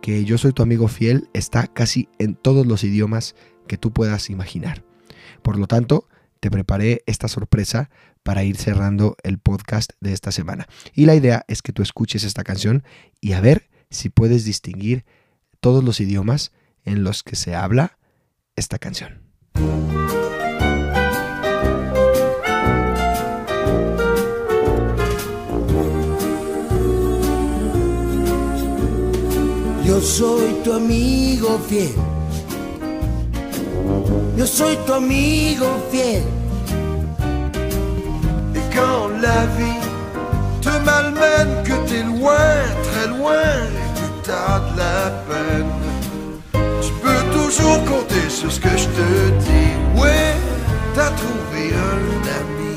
[0.00, 3.34] que Yo Soy tu amigo fiel está casi en todos los idiomas
[3.66, 4.84] que tú puedas imaginar.
[5.42, 6.06] Por lo tanto,
[6.40, 7.88] te preparé esta sorpresa
[8.22, 10.66] para ir cerrando el podcast de esta semana.
[10.94, 12.84] Y la idea es que tú escuches esta canción
[13.20, 15.04] y a ver si puedes distinguir
[15.60, 16.52] todos los idiomas
[16.84, 17.98] en los que se habla
[18.56, 19.20] esta canción.
[29.84, 31.94] Yo soy tu amigo fiel.
[34.36, 36.24] Yo soy tu amigo fiel.
[39.22, 39.46] La
[40.61, 42.55] te malmène, que t'es loin,
[42.87, 43.51] très loin,
[43.97, 45.87] que t'as de la peine.
[47.47, 49.99] toujours compter sur ce que je te dis.
[49.99, 50.35] Ouais,
[50.93, 52.01] t'as trouvé un
[52.41, 52.75] ami.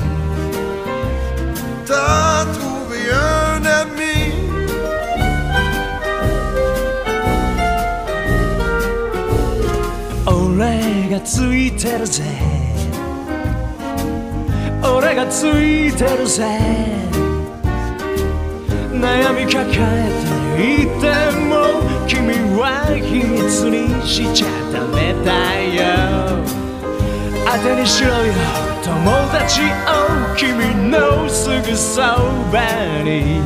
[1.87, 3.81] T'as trouvé un ami.
[10.27, 12.23] 俺がついてるぜ
[14.83, 17.04] 俺がついてるぜ
[19.05, 20.11] 悩み抱え
[20.57, 21.07] ていて
[21.49, 21.51] も
[22.07, 25.31] 君は秘密にしちゃダメだ
[25.63, 25.81] よ
[27.47, 28.33] 当てにしろよ
[28.83, 32.01] 友達を君のすぐそ
[32.53, 32.61] ば
[33.05, 33.41] に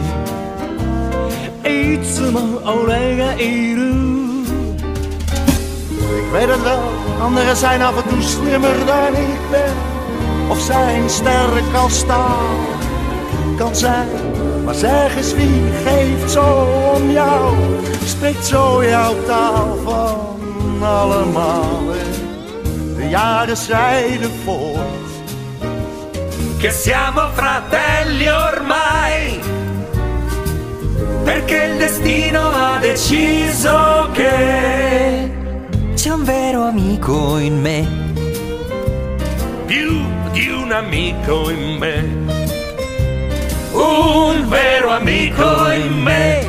[1.64, 3.94] いつも俺がいる
[6.14, 6.82] Ik weet het wel,
[7.20, 9.72] anderen zijn af en toe slimmer dan ik ben.
[10.48, 12.48] Of zijn sterk als staal.
[13.56, 14.08] Kan zijn
[14.69, 17.55] Maar zeg eens wie geeft zo om jou,
[18.05, 21.81] spreekt zo jouw taal van allemaal.
[22.95, 25.09] De jaren schrijden voort.
[26.57, 29.39] Che siamo fratelli ormai,
[31.23, 35.31] perché il destino ha deciso che
[35.95, 37.87] c'è un vero amico in me.
[39.65, 40.01] Più
[40.31, 42.18] di un amico in me
[43.79, 46.48] un vero amico in me.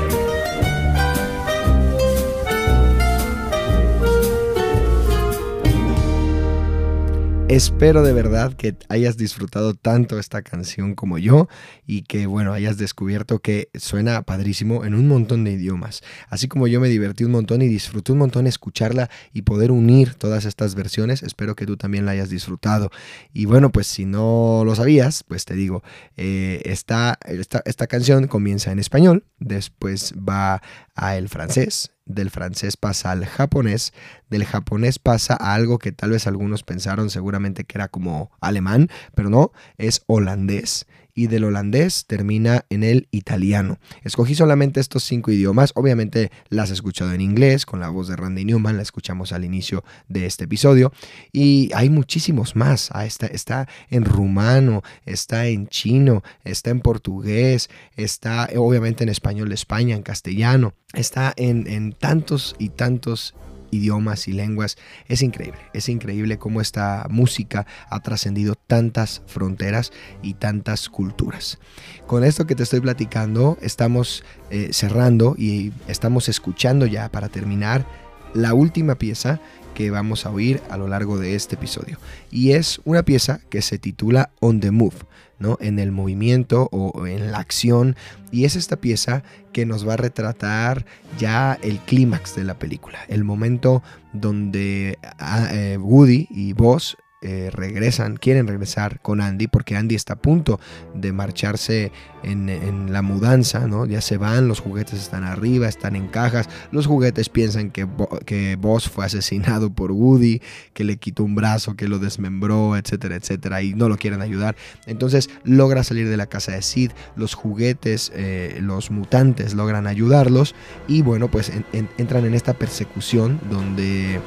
[7.50, 11.48] Espero de verdad que hayas disfrutado tanto esta canción como yo
[11.84, 16.00] y que bueno, hayas descubierto que suena padrísimo en un montón de idiomas.
[16.28, 20.14] Así como yo me divertí un montón y disfruté un montón escucharla y poder unir
[20.14, 22.92] todas estas versiones, espero que tú también la hayas disfrutado.
[23.32, 25.82] Y bueno, pues si no lo sabías, pues te digo,
[26.16, 30.62] eh, esta, esta, esta canción comienza en español, después va
[30.94, 33.92] a el francés, del francés pasa al japonés,
[34.28, 38.88] del japonés pasa a algo que tal vez algunos pensaron seguramente que era como alemán,
[39.14, 43.78] pero no, es holandés y del holandés termina en el italiano.
[44.02, 48.16] Escogí solamente estos cinco idiomas, obviamente las he escuchado en inglés, con la voz de
[48.16, 50.92] Randy Newman, la escuchamos al inicio de este episodio,
[51.32, 57.70] y hay muchísimos más, ah, está, está en rumano, está en chino, está en portugués,
[57.96, 63.34] está obviamente en español de España, en castellano, está en, en tantos y tantos
[63.70, 64.76] idiomas y lenguas.
[65.08, 69.92] Es increíble, es increíble cómo esta música ha trascendido tantas fronteras
[70.22, 71.58] y tantas culturas.
[72.06, 77.86] Con esto que te estoy platicando, estamos eh, cerrando y estamos escuchando ya para terminar
[78.34, 79.40] la última pieza
[79.80, 81.98] que vamos a oír a lo largo de este episodio.
[82.30, 84.96] Y es una pieza que se titula On the Move,
[85.38, 85.56] ¿no?
[85.58, 87.96] En el movimiento o en la acción.
[88.30, 89.22] Y es esta pieza
[89.54, 90.84] que nos va a retratar
[91.18, 92.98] ya el clímax de la película.
[93.08, 99.76] El momento donde ah, eh, Woody y Buzz eh, regresan, quieren regresar con Andy porque
[99.76, 100.58] Andy está a punto
[100.94, 101.92] de marcharse
[102.22, 103.84] en, la mudanza, ¿no?
[103.84, 107.86] Ya se van, los juguetes están arriba, están en cajas, los juguetes piensan que,
[108.24, 110.40] que Boss fue asesinado por Woody,
[110.72, 114.56] que le quitó un brazo, que lo desmembró, etcétera, etcétera, y no lo quieren ayudar.
[114.86, 120.54] Entonces logra salir de la casa de Sid, los juguetes, eh, los mutantes logran ayudarlos
[120.88, 121.52] y bueno, pues
[121.98, 124.20] entran en esta persecución donde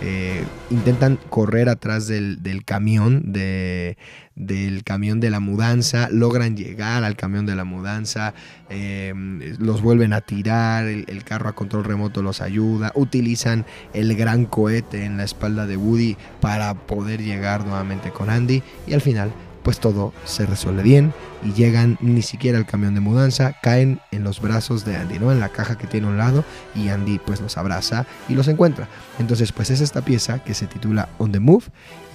[0.00, 3.96] eh, intentan correr atrás del, camión, de,
[4.36, 8.34] del camión de la mudanza, logran llegar al camión de la mudanza,
[8.70, 9.12] eh,
[9.58, 14.44] los vuelven a tirar, el, el, carro a control remoto los ayuda, utilizan el gran
[14.44, 19.32] cohete en la espalda de Woody para poder llegar nuevamente con Andy y al final
[19.62, 21.12] pues todo se resuelve bien
[21.44, 25.32] y llegan ni siquiera al camión de mudanza, caen en los brazos de Andy, ¿no?
[25.32, 26.44] En la caja que tiene a un lado
[26.74, 28.88] y Andy pues los abraza y los encuentra.
[29.18, 31.64] Entonces pues es esta pieza que se titula On the Move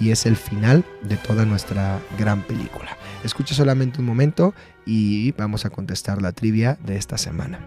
[0.00, 2.96] y es el final de toda nuestra gran película.
[3.24, 7.60] Escucha solamente un momento y vamos a contestar la trivia de esta semana.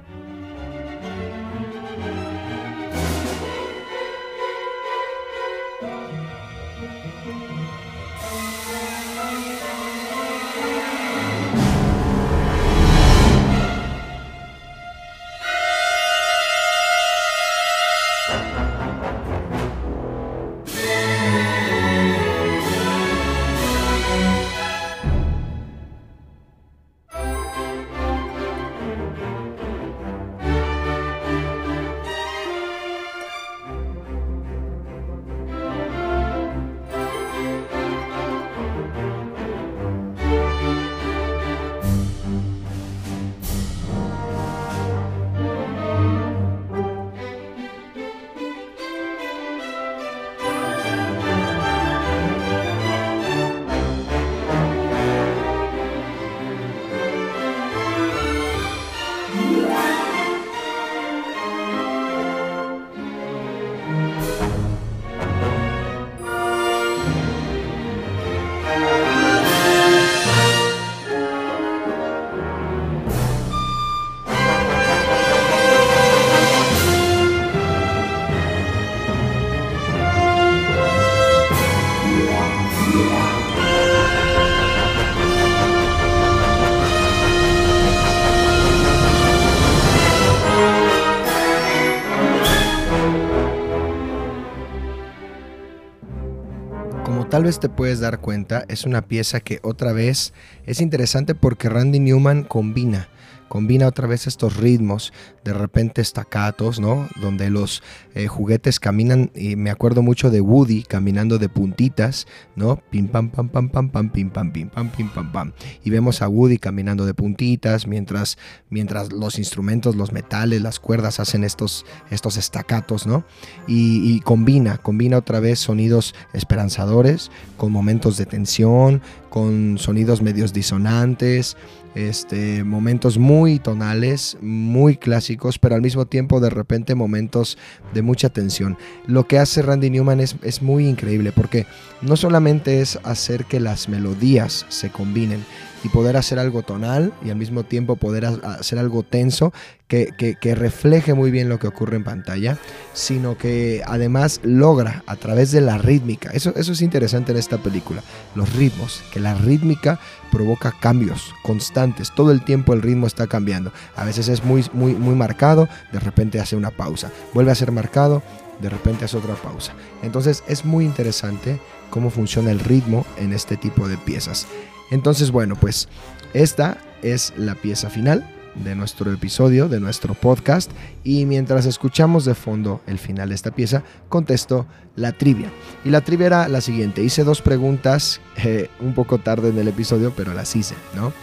[97.38, 100.34] Tal vez te puedes dar cuenta, es una pieza que otra vez
[100.66, 103.10] es interesante porque Randy Newman combina
[103.58, 105.12] combina otra vez estos ritmos,
[105.44, 107.08] de repente estacatos, ¿no?
[107.20, 107.82] Donde los
[108.14, 112.76] eh, juguetes caminan, y me acuerdo mucho de Woody caminando de puntitas, ¿no?
[112.92, 115.54] Pim pam pam pam pam pam pim pam pim pam pim pam pam.
[115.84, 118.38] Y vemos a Woody caminando de puntitas mientras
[118.70, 123.26] mientras los instrumentos, los metales, las cuerdas hacen estos estos estacatos, ¿no?
[123.68, 130.54] Y, y combina, combina otra vez sonidos esperanzadores con momentos de tensión, con sonidos medios
[130.54, 131.58] disonantes,
[131.96, 137.58] este, momentos muy tonales, muy clásicos, pero al mismo tiempo de repente momentos
[137.94, 138.78] de mucha tensión.
[139.08, 141.66] Lo que hace Randy Newman es, es muy increíble porque
[142.02, 145.44] no solamente es hacer que las melodías se combinen,
[145.84, 149.54] y poder hacer algo tonal y al mismo tiempo poder hacer algo tenso
[149.88, 152.58] que, que, refleje muy bien lo que ocurre en pantalla,
[152.94, 157.58] sino que además logra a través de la rítmica, eso, eso es interesante en esta
[157.60, 158.04] película,
[158.36, 160.00] los ritmos, que la rítmica
[160.32, 164.94] provoca cambios constantes, todo el tiempo el ritmo está cambiando, a veces es muy, muy,
[164.94, 168.22] muy marcado, de repente hace una pausa, vuelve a ser marcado,
[168.60, 169.74] de repente hace otra pausa.
[170.04, 171.60] Entonces es muy interesante
[171.90, 174.48] cómo funciona el ritmo en este tipo de piezas.
[174.92, 175.90] Entonces, bueno, pues
[176.34, 180.72] esta es la pieza final de nuestro episodio, de nuestro podcast.
[181.04, 185.52] Y mientras escuchamos de fondo el final de esta pieza, contesto la trivia.
[185.86, 187.04] Y la trivia era la siguiente.
[187.04, 191.14] Hice dos preguntas eh, un poco tarde en el episodio, pero las hice, ¿no?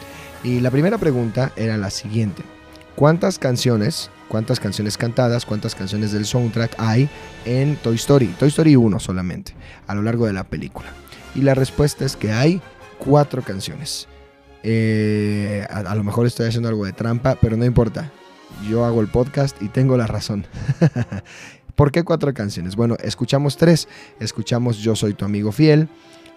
[0.43, 2.43] Y la primera pregunta era la siguiente.
[2.97, 7.09] ¿Cuántas canciones, cuántas canciones cantadas, cuántas canciones del soundtrack hay
[7.45, 8.27] en Toy Story?
[8.39, 9.55] Toy Story 1 solamente,
[9.87, 10.89] a lo largo de la película.
[11.35, 12.61] Y la respuesta es que hay
[12.99, 14.07] cuatro canciones.
[14.67, 18.11] Eh, a, lo mejor estoy haciendo algo de trampa, pero no importa.
[18.69, 20.47] Yo hago el podcast y tengo la razón.
[21.75, 22.75] ¿Por qué cuatro canciones?
[22.75, 23.89] Bueno, escuchamos tres.
[24.21, 25.89] Escuchamos Yo Soy Tu Amigo Fiel.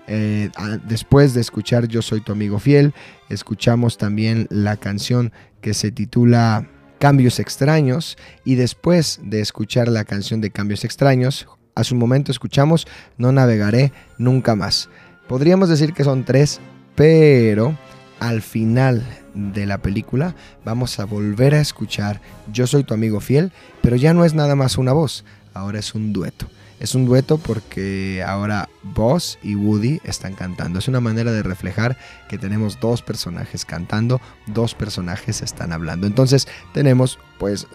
[0.08, 0.50] Eh,
[0.88, 2.94] después de escuchar Yo Soy Tu Amigo Fiel,
[3.30, 6.68] escuchamos también la canción que se titula
[7.00, 8.18] Cambios Extraños.
[8.44, 13.94] Y después de escuchar la canción de Cambios Extraños, hace un momento escuchamos No Navegaré
[14.18, 14.90] Nunca Más.
[15.30, 16.60] Podríamos decir que son tres,
[16.96, 17.78] pero
[18.20, 23.52] al final de la película vamos a volver a escuchar Yo soy tu amigo fiel,
[23.82, 26.48] pero ya no es nada más una voz, ahora es un dueto.
[26.80, 30.78] Es un dueto porque ahora Buzz y Woody están cantando.
[30.78, 31.98] Es una manera de reflejar
[32.30, 36.06] que tenemos dos personajes cantando, dos personajes están hablando.
[36.06, 37.68] Entonces tenemos pues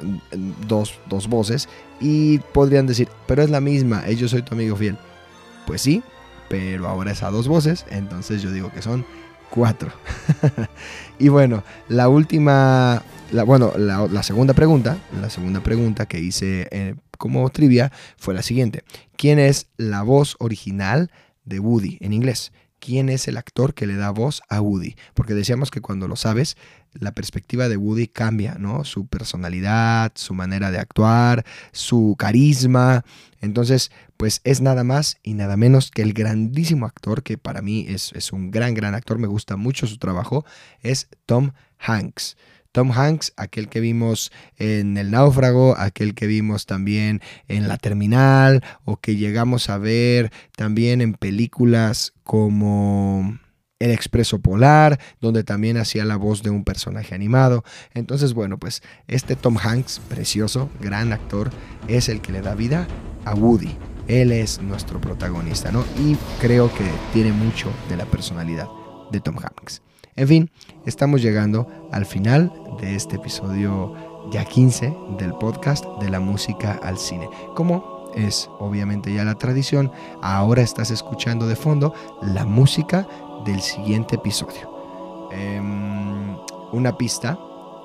[0.68, 1.68] dos, dos voces
[2.00, 4.96] y podrían decir, pero es la misma, yo soy tu amigo fiel.
[5.66, 6.02] Pues sí,
[6.48, 9.04] pero ahora es a dos voces, entonces yo digo que son
[11.18, 16.94] y bueno, la última, la, bueno, la, segunda pregunta, la segunda pregunta que hice eh,
[17.18, 18.84] como trivia fue la siguiente.
[19.16, 21.10] ¿Quién es la voz original
[21.44, 22.52] de Woody en inglés?
[22.82, 24.96] quién es el actor que le da voz a Woody.
[25.14, 26.56] Porque decíamos que cuando lo sabes,
[26.94, 28.84] la perspectiva de Woody cambia, ¿no?
[28.84, 33.04] Su personalidad, su manera de actuar, su carisma.
[33.40, 37.86] Entonces, pues es nada más y nada menos que el grandísimo actor, que para mí
[37.88, 40.44] es, es un gran, gran actor, me gusta mucho su trabajo,
[40.80, 42.36] es Tom Hanks.
[42.72, 48.64] Tom Hanks, aquel que vimos en El náufrago, aquel que vimos también en La Terminal
[48.84, 53.38] o que llegamos a ver también en películas como
[53.82, 57.64] El Expreso Polar, donde también hacía la voz de un personaje animado.
[57.94, 61.50] Entonces, bueno, pues este Tom Hanks, precioso, gran actor,
[61.88, 62.86] es el que le da vida
[63.24, 63.76] a Woody.
[64.06, 65.84] Él es nuestro protagonista, ¿no?
[65.98, 68.68] Y creo que tiene mucho de la personalidad
[69.10, 69.82] de Tom Hanks.
[70.14, 70.50] En fin,
[70.86, 76.98] estamos llegando al final de este episodio ya 15 del podcast de la música al
[76.98, 77.28] cine.
[77.56, 83.06] Como es obviamente ya la tradición, ahora estás escuchando de fondo la música
[83.44, 84.70] del siguiente episodio.
[85.32, 86.36] Em,
[86.72, 87.38] una pista,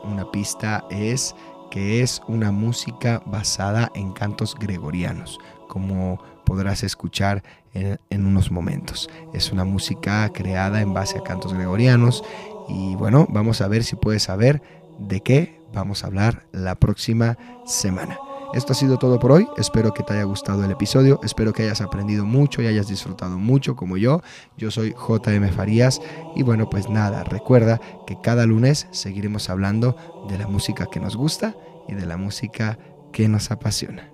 [0.03, 1.36] una pista es
[1.70, 7.43] que es una música basada en cantos gregorianos, como podrás escuchar
[7.74, 9.10] en, unos momentos.
[9.34, 12.24] Es una música creada en base a cantos gregorianos
[12.68, 14.62] y bueno, vamos a ver si puedes saber
[14.99, 18.18] de qué vamos a hablar la próxima semana.
[18.53, 21.63] Esto ha sido todo por hoy, espero que te haya gustado el episodio, espero que
[21.63, 24.21] hayas aprendido mucho y hayas disfrutado mucho como yo.
[24.57, 26.01] Yo soy JM Farías
[26.35, 29.95] y bueno, pues nada, recuerda que cada lunes seguiremos hablando
[30.29, 31.55] de la música que nos gusta
[31.87, 32.79] y de la música
[33.11, 34.11] que nos apasiona.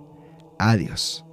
[0.58, 1.24] Adiós.